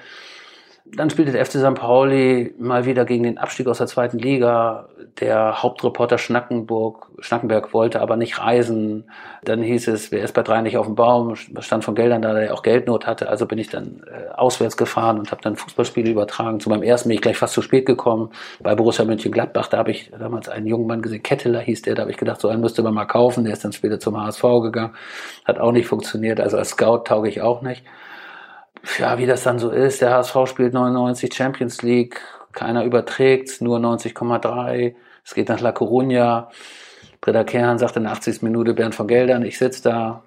[0.97, 1.74] dann spielte der FC St.
[1.74, 4.88] Pauli mal wieder gegen den Abstieg aus der zweiten Liga.
[5.21, 9.11] Der Hauptreporter Schnackenburg, Schnackenberg wollte aber nicht reisen.
[9.45, 11.37] Dann hieß es, wer ist bei drei nicht auf dem Baum?
[11.37, 13.29] Stand von Geldern da, der auch Geldnot hatte.
[13.29, 16.59] Also bin ich dann äh, auswärts gefahren und habe dann Fußballspiele übertragen.
[16.59, 18.31] Zu meinem ersten bin ich gleich fast zu spät gekommen.
[18.61, 22.03] Bei Borussia Mönchengladbach, da habe ich damals einen jungen Mann gesehen, Ketteler hieß der, da
[22.03, 23.45] habe ich gedacht, so einen müsste man mal kaufen.
[23.45, 24.95] Der ist dann später zum HSV gegangen.
[25.45, 26.41] Hat auch nicht funktioniert.
[26.41, 27.85] Also als Scout tauge ich auch nicht
[28.99, 32.21] ja, wie das dann so ist, der HSV spielt 99 Champions League,
[32.53, 34.95] keiner überträgt, nur 90,3,
[35.25, 36.49] es geht nach La Coruña.
[37.21, 38.43] Britta Kern sagt in der 80.
[38.43, 40.23] Minute Bernd von Geldern, ich sitze da,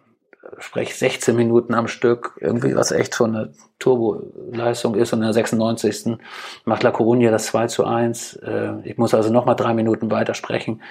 [0.60, 5.34] spreche 16 Minuten am Stück, irgendwie was echt schon eine Turbo-Leistung ist und in der
[5.34, 6.18] 96.
[6.66, 8.36] macht La Coruña das 2 zu 1.
[8.38, 10.82] Äh, ich muss also nochmal drei Minuten weiter sprechen.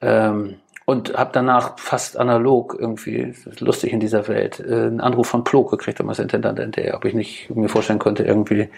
[0.00, 0.56] Ähm,
[0.86, 5.70] und habe danach fast analog irgendwie, lustig in dieser Welt, äh, einen Anruf von Plog
[5.70, 8.70] gekriegt, als Intendant NDR, ob ich nicht mir vorstellen könnte, irgendwie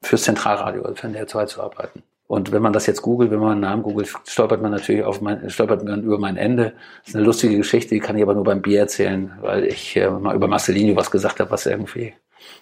[0.00, 2.02] fürs Zentralradio, für NDR 2 zu arbeiten.
[2.26, 5.20] Und wenn man das jetzt googelt, wenn man einen Namen googelt, stolpert man natürlich auf
[5.20, 6.72] mein, stolpert man über mein Ende.
[7.00, 9.96] Das ist eine lustige Geschichte, die kann ich aber nur beim Bier erzählen, weil ich
[9.96, 12.14] äh, mal über Marcelinho was gesagt habe, was irgendwie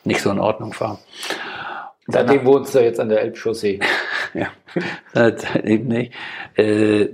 [0.04, 0.98] nicht so in Ordnung war.
[2.08, 3.78] Seitdem wohnst du jetzt an der Elbchaussee.
[4.34, 4.48] ja,
[5.62, 6.12] eben nicht.
[6.56, 7.08] Äh,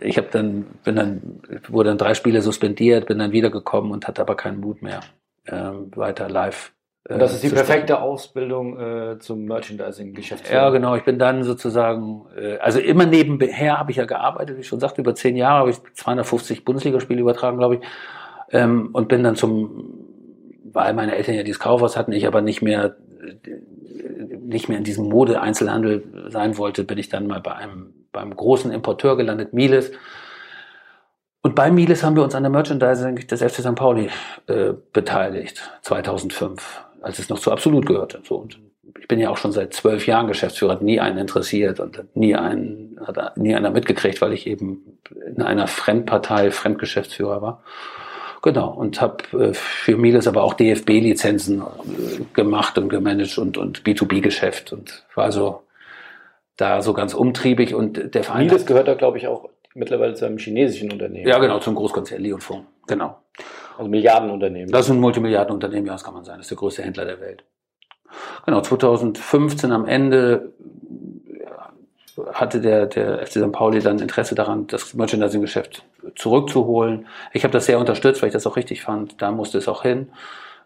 [0.00, 4.22] ich habe dann, bin dann, wurde dann drei Spiele suspendiert, bin dann wiedergekommen und hatte
[4.22, 5.00] aber keinen Mut mehr,
[5.46, 6.72] ähm, weiter live
[7.08, 10.62] Und das ist die perfekte Ausbildung äh, zum Merchandising-Geschäftsführer.
[10.62, 10.94] Ja, genau.
[10.96, 14.80] Ich bin dann sozusagen, äh, also immer nebenher habe ich ja gearbeitet, wie ich schon
[14.80, 17.80] sagte, über zehn Jahre habe ich 250 Bundesligaspiele übertragen, glaube ich,
[18.52, 19.94] ähm, und bin dann zum,
[20.64, 22.96] weil meine Eltern ja dieses Kaufhaus hatten, ich aber nicht mehr
[24.50, 28.72] nicht mehr in diesem Mode-Einzelhandel sein wollte, bin ich dann mal bei einem beim großen
[28.72, 29.92] Importeur gelandet, Miles.
[31.42, 33.74] Und bei Miles haben wir uns an der Merchandising des FC St.
[33.74, 34.10] Pauli
[34.46, 38.20] äh, beteiligt, 2005 als es noch zu Absolut gehörte.
[38.26, 38.58] So, und
[38.98, 42.16] ich bin ja auch schon seit zwölf Jahren Geschäftsführer, hat nie einen interessiert und hat
[42.16, 47.62] nie einen, hat nie einer mitgekriegt, weil ich eben in einer Fremdpartei Fremdgeschäftsführer war.
[48.42, 51.64] Genau, und habe äh, für Miles aber auch DFB-Lizenzen äh,
[52.32, 55.62] gemacht und gemanagt und, und B2B-Geschäft und war so
[56.56, 58.46] da so ganz umtriebig und der Verein.
[58.46, 61.28] Miles gehört da, glaube ich, auch mittlerweile zu einem chinesischen Unternehmen.
[61.28, 62.66] Ja, genau, zum Großkonzern Leon Fong.
[62.86, 63.18] Genau.
[63.80, 64.70] Also Milliardenunternehmen.
[64.70, 66.36] Das ist ein Multimilliardenunternehmen, ja, das kann man sein.
[66.36, 67.44] Das ist der größte Händler der Welt.
[68.44, 70.52] Genau, 2015 am Ende
[72.34, 73.52] hatte der, der FC St.
[73.52, 75.82] Pauli dann Interesse daran, das Merchandising-Geschäft
[76.14, 77.06] zurückzuholen.
[77.32, 79.22] Ich habe das sehr unterstützt, weil ich das auch richtig fand.
[79.22, 80.10] Da musste es auch hin.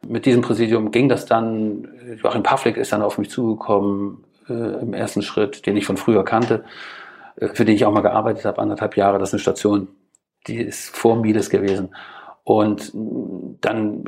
[0.04, 1.86] Mit diesem Präsidium ging das dann.
[2.20, 6.24] Joachim Pavlik ist dann auf mich zugekommen äh, im ersten Schritt, den ich von früher
[6.24, 6.64] kannte,
[7.36, 9.20] äh, für den ich auch mal gearbeitet habe, anderthalb Jahre.
[9.20, 9.86] Das ist eine Station,
[10.48, 11.90] die ist vor Miles gewesen.
[12.44, 12.92] Und
[13.62, 14.04] dann,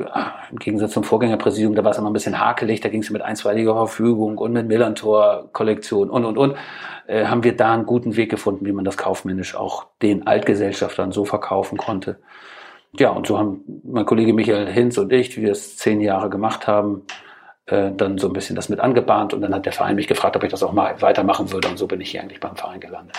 [0.51, 3.23] im Gegensatz zum Vorgängerpräsidium, da war es immer ein bisschen hakelig, da ging es mit
[3.23, 6.55] einstweiliger Verfügung und mit Millantor-Kollektion und, und, und,
[7.07, 11.11] äh, haben wir da einen guten Weg gefunden, wie man das kaufmännisch auch den Altgesellschaftern
[11.11, 12.19] so verkaufen konnte.
[12.99, 16.29] Ja, und so haben mein Kollege Michael Hinz und ich, wie wir es zehn Jahre
[16.29, 17.03] gemacht haben,
[17.65, 20.35] äh, dann so ein bisschen das mit angebahnt und dann hat der Verein mich gefragt,
[20.35, 22.79] ob ich das auch mal weitermachen würde und so bin ich hier eigentlich beim Verein
[22.79, 23.17] gelandet.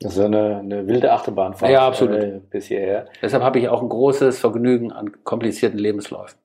[0.00, 2.18] Das ist eine, eine wilde Achterbahnfahrt ja, absolut.
[2.18, 3.06] Äh, bis hierher.
[3.20, 6.38] Deshalb habe ich auch ein großes Vergnügen an komplizierten Lebensläufen.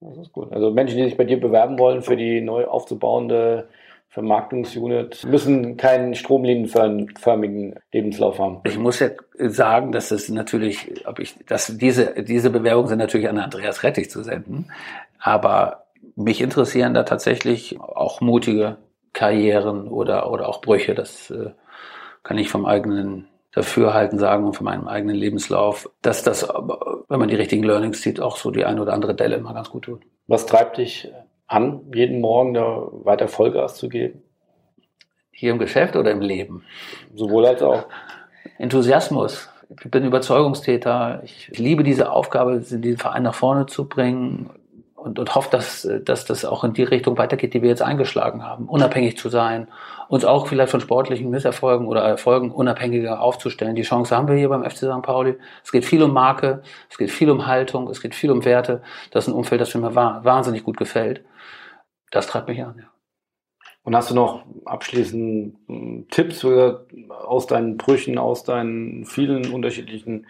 [0.00, 0.52] Das ist gut.
[0.52, 3.68] Also Menschen, die sich bei dir bewerben wollen für die neu aufzubauende
[4.08, 8.60] Vermarktungsunit, müssen keinen stromlinienförmigen Lebenslauf haben.
[8.64, 13.28] Ich muss ja sagen, dass das natürlich, ob ich, dass diese, diese Bewerbungen sind natürlich
[13.28, 14.70] an Andreas Rettich zu senden.
[15.18, 18.78] Aber mich interessieren da tatsächlich auch mutige
[19.12, 20.94] Karrieren oder, oder auch Brüche.
[20.94, 21.50] Das, äh,
[22.26, 27.28] kann ich vom eigenen Dafürhalten sagen und von meinem eigenen Lebenslauf, dass das, wenn man
[27.28, 30.02] die richtigen Learnings zieht, auch so die eine oder andere Delle immer ganz gut tut.
[30.26, 31.08] Was treibt dich
[31.46, 34.24] an, jeden Morgen da weiter Vollgas zu geben?
[35.30, 36.64] Hier im Geschäft oder im Leben?
[37.14, 37.86] Sowohl als auch.
[38.58, 39.48] Enthusiasmus.
[39.70, 41.20] Ich bin Überzeugungstäter.
[41.22, 44.50] Ich liebe diese Aufgabe, den Verein nach vorne zu bringen
[45.06, 48.44] und, und hoffe, dass, dass das auch in die Richtung weitergeht, die wir jetzt eingeschlagen
[48.44, 48.68] haben.
[48.68, 49.68] Unabhängig zu sein,
[50.08, 53.76] uns auch vielleicht von sportlichen Misserfolgen oder Erfolgen unabhängiger aufzustellen.
[53.76, 55.02] Die Chance haben wir hier beim FC St.
[55.02, 55.36] Pauli.
[55.64, 58.82] Es geht viel um Marke, es geht viel um Haltung, es geht viel um Werte.
[59.12, 61.24] Das ist ein Umfeld, das mir wahnsinnig gut gefällt.
[62.10, 62.84] Das treibt mich an, ja.
[63.84, 66.44] Und hast du noch abschließend hm, Tipps
[67.08, 70.26] aus deinen Brüchen, aus deinen vielen unterschiedlichen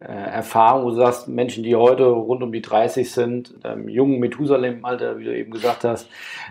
[0.00, 4.20] äh, Erfahrungen, wo du sagst, Menschen, die heute rund um die 30 sind, im jungen
[4.20, 6.08] Methusalem-Alter, wie du eben gesagt hast,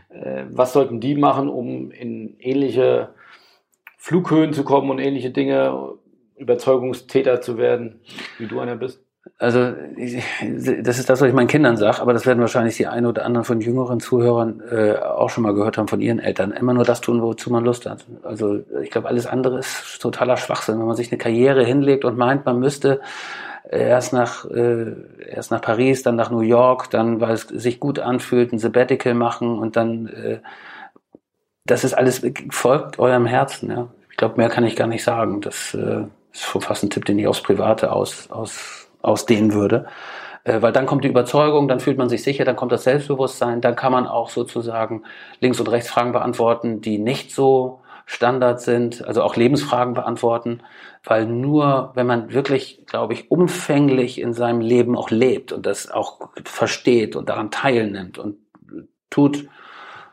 [0.10, 3.14] äh, was sollten die machen, um in ähnliche
[3.98, 5.94] Flughöhen zu kommen und ähnliche Dinge,
[6.36, 8.02] Überzeugungstäter zu werden,
[8.38, 9.07] wie du einer bist?
[9.38, 9.74] Also
[10.42, 13.26] das ist das, was ich meinen Kindern sage, aber das werden wahrscheinlich die einen oder
[13.26, 16.52] anderen von jüngeren Zuhörern äh, auch schon mal gehört haben von ihren Eltern.
[16.52, 18.06] Immer nur das tun, wozu man Lust hat.
[18.24, 20.80] Also ich glaube, alles andere ist totaler Schwachsinn.
[20.80, 23.02] Wenn man sich eine Karriere hinlegt und meint, man müsste
[23.70, 24.94] erst nach äh,
[25.28, 29.14] erst nach Paris, dann nach New York, dann weil es sich gut anfühlt, ein Sabbatical
[29.14, 30.40] machen und dann äh,
[31.66, 33.70] das ist alles folgt eurem Herzen.
[33.70, 33.88] Ja.
[34.10, 35.42] Ich glaube, mehr kann ich gar nicht sagen.
[35.42, 39.88] Das äh, ist schon fast ein Tipp, den ich aufs Private aus aus ausdehnen würde.
[40.44, 43.62] Äh, weil dann kommt die Überzeugung, dann fühlt man sich sicher, dann kommt das Selbstbewusstsein,
[43.62, 45.04] dann kann man auch sozusagen
[45.40, 50.62] links und rechts Fragen beantworten, die nicht so Standard sind, also auch Lebensfragen beantworten,
[51.04, 55.92] weil nur wenn man wirklich, glaube ich, umfänglich in seinem Leben auch lebt und das
[55.92, 58.38] auch versteht und daran teilnimmt und
[59.10, 59.50] tut,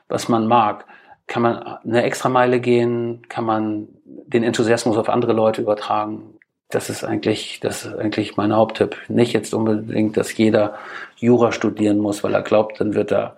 [0.09, 0.87] was man mag,
[1.29, 6.35] kann man eine extra Meile gehen, kann man den Enthusiasmus auf andere Leute übertragen,
[6.75, 8.97] das ist eigentlich, das ist eigentlich mein Haupttipp.
[9.09, 10.75] Nicht jetzt unbedingt, dass jeder
[11.17, 13.37] Jura studieren muss, weil er glaubt, dann wird er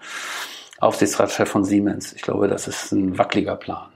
[0.78, 2.12] Aufsichtsratschef von Siemens.
[2.12, 3.89] Ich glaube, das ist ein wackeliger Plan.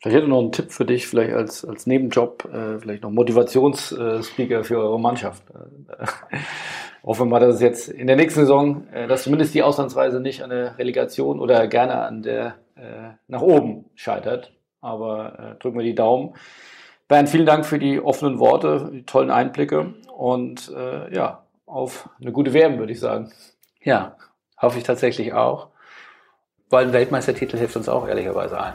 [0.00, 4.62] Vielleicht hätte noch einen Tipp für dich, vielleicht als, als Nebenjob, äh, vielleicht noch Motivationsspeaker
[4.62, 5.42] für eure Mannschaft.
[5.50, 6.06] Äh,
[7.02, 10.20] hoffen wir mal, dass es jetzt in der nächsten Saison, äh, dass zumindest die Auslandsreise
[10.20, 14.52] nicht an der Relegation oder gerne an der äh, nach oben scheitert.
[14.80, 16.34] Aber äh, drücken wir die Daumen.
[17.08, 22.32] Bernd, vielen Dank für die offenen Worte, die tollen Einblicke und äh, ja, auf eine
[22.32, 23.32] gute WM, würde ich sagen.
[23.82, 24.16] Ja,
[24.60, 25.68] hoffe ich tatsächlich auch,
[26.68, 28.74] weil ein Weltmeistertitel hilft uns auch ehrlicherweise ein.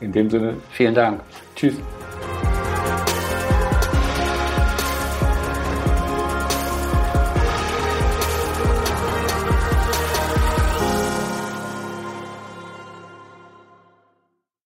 [0.00, 1.20] In dem Sinne, vielen Dank.
[1.54, 1.74] Tschüss.